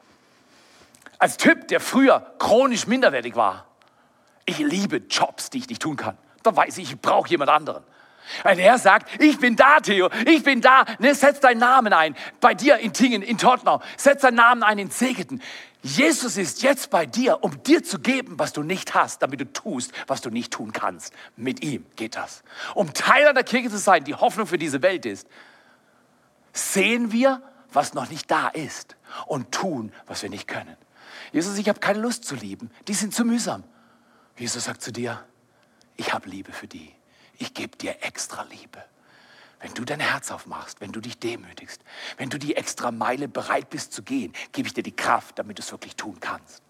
als 1.22 1.38
Typ, 1.38 1.68
der 1.68 1.80
früher 1.80 2.34
chronisch 2.40 2.88
minderwertig 2.88 3.36
war. 3.36 3.68
Ich 4.46 4.58
liebe 4.58 4.98
Jobs, 4.98 5.52
die 5.52 5.60
ich 5.60 5.70
nicht 5.70 5.82
tun 5.82 5.96
kann. 5.96 6.18
Da 6.42 6.56
weiß 6.56 6.80
ich, 6.80 6.94
ich 6.94 7.00
brauche 7.00 7.30
jemand 7.30 7.52
anderen. 7.52 7.84
Wenn 8.44 8.58
er 8.58 8.80
sagt, 8.80 9.22
ich 9.22 9.38
bin 9.38 9.56
da, 9.56 9.80
Theo, 9.80 10.10
ich 10.26 10.42
bin 10.42 10.62
da, 10.62 10.84
ne, 10.98 11.14
setz 11.14 11.40
deinen 11.40 11.60
Namen 11.60 11.94
ein. 11.94 12.16
Bei 12.40 12.56
dir 12.56 12.78
in 12.78 12.92
Tingen, 12.92 13.22
in 13.22 13.38
Tottenau, 13.38 13.82
setz 13.98 14.22
deinen 14.22 14.36
Namen 14.36 14.64
ein 14.64 14.80
in 14.80 14.90
Segeten. 14.90 15.44
Jesus 15.84 16.38
ist 16.38 16.64
jetzt 16.64 16.90
bei 16.90 17.06
dir, 17.06 17.44
um 17.44 17.62
dir 17.62 17.84
zu 17.84 18.00
geben, 18.00 18.40
was 18.40 18.52
du 18.52 18.64
nicht 18.64 18.96
hast, 18.96 19.22
damit 19.22 19.42
du 19.42 19.54
tust, 19.54 19.92
was 20.08 20.22
du 20.22 20.32
nicht 20.32 20.52
tun 20.52 20.72
kannst. 20.72 21.14
Mit 21.36 21.64
ihm 21.64 21.86
geht 21.98 22.16
das. 22.16 22.44
Um 22.74 22.94
Teil 22.94 23.28
einer 23.28 23.44
Kirche 23.44 23.70
zu 23.70 23.78
sein, 23.78 24.04
die 24.04 24.16
Hoffnung 24.16 24.48
für 24.48 24.58
diese 24.58 24.82
Welt 24.82 25.06
ist, 25.06 25.28
sehen 26.52 27.12
wir, 27.12 27.44
was 27.74 27.94
noch 27.94 28.10
nicht 28.10 28.30
da 28.32 28.48
ist 28.48 28.96
und 29.28 29.52
tun, 29.52 29.92
was 30.08 30.24
wir 30.24 30.30
nicht 30.32 30.48
können. 30.48 30.78
Jesus, 31.32 31.58
ich 31.58 31.70
habe 31.70 31.80
keine 31.80 32.00
Lust 32.00 32.26
zu 32.26 32.36
lieben. 32.36 32.70
Die 32.88 32.94
sind 32.94 33.14
zu 33.14 33.24
mühsam. 33.24 33.64
Jesus 34.38 34.66
sagt 34.66 34.82
zu 34.82 34.92
dir, 34.92 35.24
ich 35.98 36.14
habe 36.14 36.30
Liebe 36.30 36.52
für 36.52 36.68
die. 36.68 36.94
Ich 37.38 37.54
gebe 37.54 37.78
dir 37.78 38.04
extra 38.04 38.44
Liebe. 38.44 38.84
Wenn 39.60 39.74
du 39.74 39.86
dein 39.86 40.00
Herz 40.00 40.32
aufmachst, 40.32 40.82
wenn 40.82 40.92
du 40.92 41.00
dich 41.00 41.20
demütigst, 41.20 41.82
wenn 42.18 42.30
du 42.30 42.40
die 42.40 42.56
extra 42.56 42.92
Meile 42.92 43.28
bereit 43.28 43.70
bist 43.70 43.94
zu 43.94 44.02
gehen, 44.02 44.34
gebe 44.52 44.68
ich 44.68 44.74
dir 44.74 44.84
die 44.84 44.96
Kraft, 44.96 45.38
damit 45.38 45.60
du 45.60 45.62
es 45.62 45.72
wirklich 45.72 45.96
tun 45.96 46.20
kannst. 46.20 46.64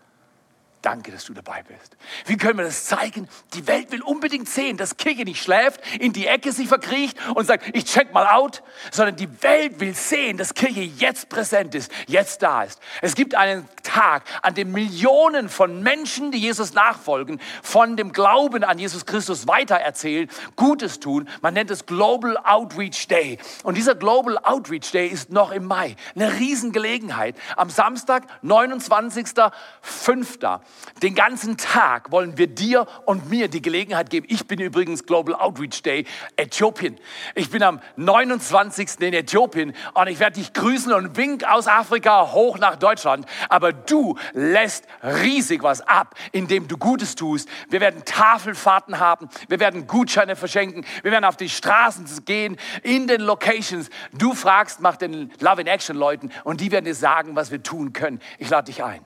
Danke, 0.82 1.12
dass 1.12 1.26
du 1.26 1.34
dabei 1.34 1.62
bist. 1.62 1.96
Wie 2.26 2.38
können 2.38 2.58
wir 2.58 2.66
das 2.66 2.86
zeigen? 2.86 3.30
Die 3.54 3.68
Welt 3.68 3.92
will 3.92 4.02
unbedingt 4.02 4.50
sehen, 4.50 4.78
dass 4.78 4.98
Kirche 4.98 5.26
nicht 5.26 5.44
schläft, 5.44 5.80
in 6.00 6.12
die 6.12 6.26
Ecke 6.26 6.52
sich 6.52 6.68
verkriecht 6.68 7.16
und 7.36 7.46
sagt, 7.46 7.76
ich 7.76 7.86
check 7.86 8.12
mal 8.14 8.26
out, 8.26 8.64
sondern 8.92 9.16
die 9.16 9.30
Welt 9.44 9.80
will 9.80 9.94
sehen, 9.94 10.38
dass 10.38 10.56
Kirche 10.56 10.82
jetzt 10.82 11.30
präsent 11.30 11.76
ist, 11.76 11.92
jetzt 12.08 12.42
da 12.42 12.64
ist. 12.64 12.80
Es 13.04 13.14
gibt 13.14 13.36
einen 13.36 13.70
Tag, 13.84 14.24
an 14.42 14.56
dem 14.56 14.72
Millionen 14.72 15.50
von 15.50 15.84
Menschen, 15.84 16.32
die 16.32 16.40
Jesus 16.40 16.74
nachfolgen, 16.74 17.40
von 17.62 17.96
dem 17.96 18.12
Glauben 18.12 18.64
an 18.64 18.80
Jesus 18.80 19.06
Christus 19.06 19.48
weitererzählen, 19.48 20.30
Gutes 20.56 21.00
tun. 21.00 21.30
Man 21.42 21.54
nennt 21.54 21.70
es 21.70 21.86
Global 21.86 22.38
Outreach 22.38 23.08
Day. 23.08 23.38
Und 23.62 23.78
dieser 23.78 23.94
Global 23.94 24.40
Outreach 24.40 24.92
Day 24.92 25.08
ist 25.08 25.30
noch 25.30 25.52
im 25.52 25.66
Mai. 25.66 25.96
Eine 26.16 26.40
Riesengelegenheit. 26.40 27.36
Am 27.56 27.70
Samstag, 27.70 28.24
29.05. 28.44 30.62
Den 31.02 31.16
ganzen 31.16 31.58
Tag 31.58 32.12
wollen 32.12 32.38
wir 32.38 32.48
dir 32.48 32.86
und 33.06 33.30
mir 33.30 33.48
die 33.48 33.62
Gelegenheit 33.62 34.10
geben. 34.10 34.28
Ich 34.30 34.46
bin 34.46 34.60
übrigens 34.60 35.06
Global 35.06 35.34
Outreach 35.36 35.82
Day 35.82 36.06
Äthiopien. 36.36 37.00
Ich 37.34 37.50
bin 37.50 37.64
am 37.64 37.82
29. 37.96 39.00
in 39.00 39.14
Äthiopien 39.14 39.74
und 39.94 40.08
ich 40.08 40.20
werde 40.20 40.40
dich 40.40 40.54
grüßen 40.54 40.94
und 40.94 41.18
wink 41.18 41.44
aus 41.44 41.68
Afrika 41.68 42.32
hoch 42.32 42.60
nach 42.60 42.76
Deutschland. 42.76 43.26
Aber 43.50 43.74
du 43.74 44.18
lässt 44.34 44.86
riesig 45.02 45.64
was 45.64 45.82
ab, 45.82 46.16
indem 46.32 46.68
du 46.68 46.78
Gutes 46.78 47.16
tust. 47.16 47.50
Wir 47.70 47.82
werden 47.82 48.04
Tafelfahrten 48.06 49.00
haben. 49.00 49.30
Wir 49.48 49.60
werden 49.60 49.88
Gutscheine 49.88 50.36
verschenken. 50.36 50.86
Wir 51.02 51.12
werden 51.12 51.26
auf 51.26 51.38
die 51.38 51.50
Straßen 51.50 52.06
gehen, 52.26 52.58
in 52.84 53.08
den 53.08 53.22
Locations. 53.22 53.90
Du 54.14 54.34
fragst, 54.34 54.82
mach 54.82 54.98
den 54.98 55.32
Love 55.40 55.62
in 55.62 55.68
Action 55.68 55.96
Leuten 55.96 56.32
und 56.44 56.62
die 56.62 56.72
werden 56.72 56.86
dir 56.86 56.96
sagen, 56.96 57.36
was 57.36 57.52
wir 57.52 57.64
tun 57.64 57.94
können. 57.94 58.20
Ich 58.38 58.50
lade 58.50 58.66
dich 58.66 58.84
ein. 58.84 59.06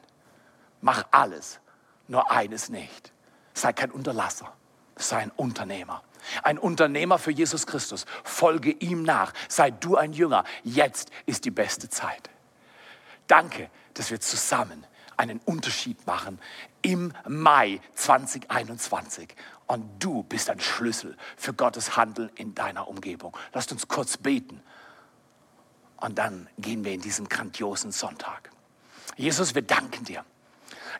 Mach 0.86 1.04
alles, 1.10 1.60
nur 2.08 2.30
eines 2.30 2.69
nicht. 2.69 3.12
Sei 3.56 3.74
kein 3.74 3.89
Unterlasser, 3.89 4.54
sei 4.95 5.17
ein 5.17 5.32
Unternehmer. 5.32 6.04
Ein 6.43 6.60
Unternehmer 6.60 7.17
für 7.17 7.32
Jesus 7.32 7.65
Christus. 7.65 8.06
Folge 8.24 8.69
ihm 8.69 9.02
nach. 9.02 9.34
Sei 9.50 9.71
du 9.71 9.95
ein 9.95 10.13
Jünger. 10.13 10.43
Jetzt 10.63 11.10
ist 11.26 11.43
die 11.45 11.50
beste 11.50 11.89
Zeit. 11.89 12.30
Danke, 13.26 13.71
dass 13.95 14.12
wir 14.12 14.19
zusammen 14.19 14.86
einen 15.17 15.39
Unterschied 15.45 16.06
machen 16.06 16.39
im 16.84 17.13
Mai 17.28 17.82
2021. 17.95 19.36
Und 19.65 19.89
du 19.98 20.21
bist 20.21 20.52
ein 20.52 20.60
Schlüssel 20.60 21.17
für 21.36 21.56
Gottes 21.56 21.98
Handeln 21.98 22.30
in 22.36 22.54
deiner 22.54 22.88
Umgebung. 22.88 23.36
Lasst 23.54 23.71
uns 23.71 23.88
kurz 23.88 24.17
beten. 24.17 24.62
Und 25.98 26.19
dann 26.19 26.48
gehen 26.60 26.86
wir 26.86 26.93
in 26.93 27.02
diesen 27.02 27.28
grandiosen 27.28 27.91
Sonntag. 27.91 28.52
Jesus, 29.15 29.56
wir 29.56 29.63
danken 29.63 30.06
dir. 30.06 30.24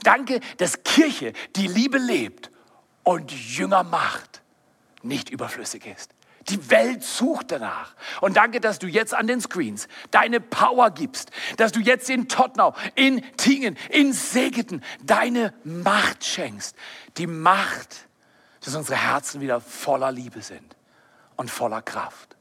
Danke, 0.04 0.40
dass 0.58 0.84
Kirche 0.84 1.34
die 1.56 1.68
Liebe 1.68 1.98
lebt 1.98 2.52
und 3.04 3.32
Jünger 3.32 3.84
macht, 3.84 4.42
nicht 5.02 5.30
überflüssig 5.30 5.86
ist. 5.86 6.12
Die 6.50 6.70
Welt 6.70 7.04
sucht 7.04 7.52
danach. 7.52 7.96
Und 8.22 8.38
danke, 8.38 8.60
dass 8.60 8.78
du 8.78 8.88
jetzt 8.88 9.14
an 9.14 9.26
den 9.26 9.42
Screens 9.42 9.88
deine 10.12 10.40
Power 10.40 10.92
gibst, 10.92 11.32
dass 11.58 11.72
du 11.72 11.80
jetzt 11.80 12.10
in 12.10 12.28
Tottenau, 12.28 12.76
in 12.94 13.24
Tingen, 13.38 13.78
in 13.90 14.14
Segeten 14.14 14.84
deine 15.04 15.54
Macht 15.64 16.24
schenkst. 16.24 16.76
Die 17.18 17.26
Macht, 17.26 18.08
dass 18.64 18.76
unsere 18.76 18.98
Herzen 18.98 19.42
wieder 19.42 19.60
voller 19.60 20.12
Liebe 20.12 20.42
sind 20.42 20.76
und 21.36 21.50
voller 21.50 21.82
Kraft. 21.82 22.36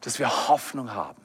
Dass 0.00 0.18
wir 0.18 0.48
Hoffnung 0.48 0.92
haben 0.92 1.22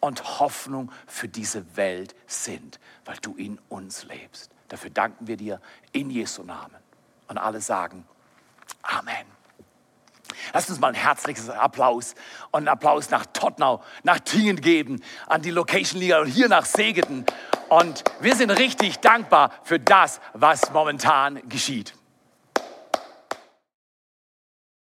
und 0.00 0.40
Hoffnung 0.40 0.90
für 1.06 1.28
diese 1.28 1.76
Welt 1.76 2.16
sind, 2.26 2.80
weil 3.04 3.16
du 3.22 3.36
in 3.36 3.60
uns 3.68 4.04
lebst. 4.04 4.55
Dafür 4.68 4.90
danken 4.90 5.26
wir 5.26 5.36
dir 5.36 5.60
in 5.92 6.10
Jesu 6.10 6.42
Namen. 6.42 6.76
Und 7.28 7.38
alle 7.38 7.60
sagen 7.60 8.06
Amen. 8.82 9.26
Lasst 10.52 10.70
uns 10.70 10.80
mal 10.80 10.88
ein 10.88 10.94
herzliches 10.94 11.48
Applaus 11.48 12.14
und 12.50 12.60
einen 12.60 12.68
Applaus 12.68 13.10
nach 13.10 13.26
Tottenau, 13.26 13.82
nach 14.02 14.20
Tingen 14.20 14.60
geben, 14.60 15.02
an 15.26 15.42
die 15.42 15.50
Location 15.50 16.00
Liga 16.00 16.20
und 16.20 16.28
hier 16.28 16.48
nach 16.48 16.64
Segeten. 16.64 17.24
Und 17.68 18.04
wir 18.20 18.34
sind 18.36 18.50
richtig 18.50 18.98
dankbar 18.98 19.52
für 19.64 19.80
das, 19.80 20.20
was 20.34 20.70
momentan 20.72 21.40
geschieht. 21.48 21.94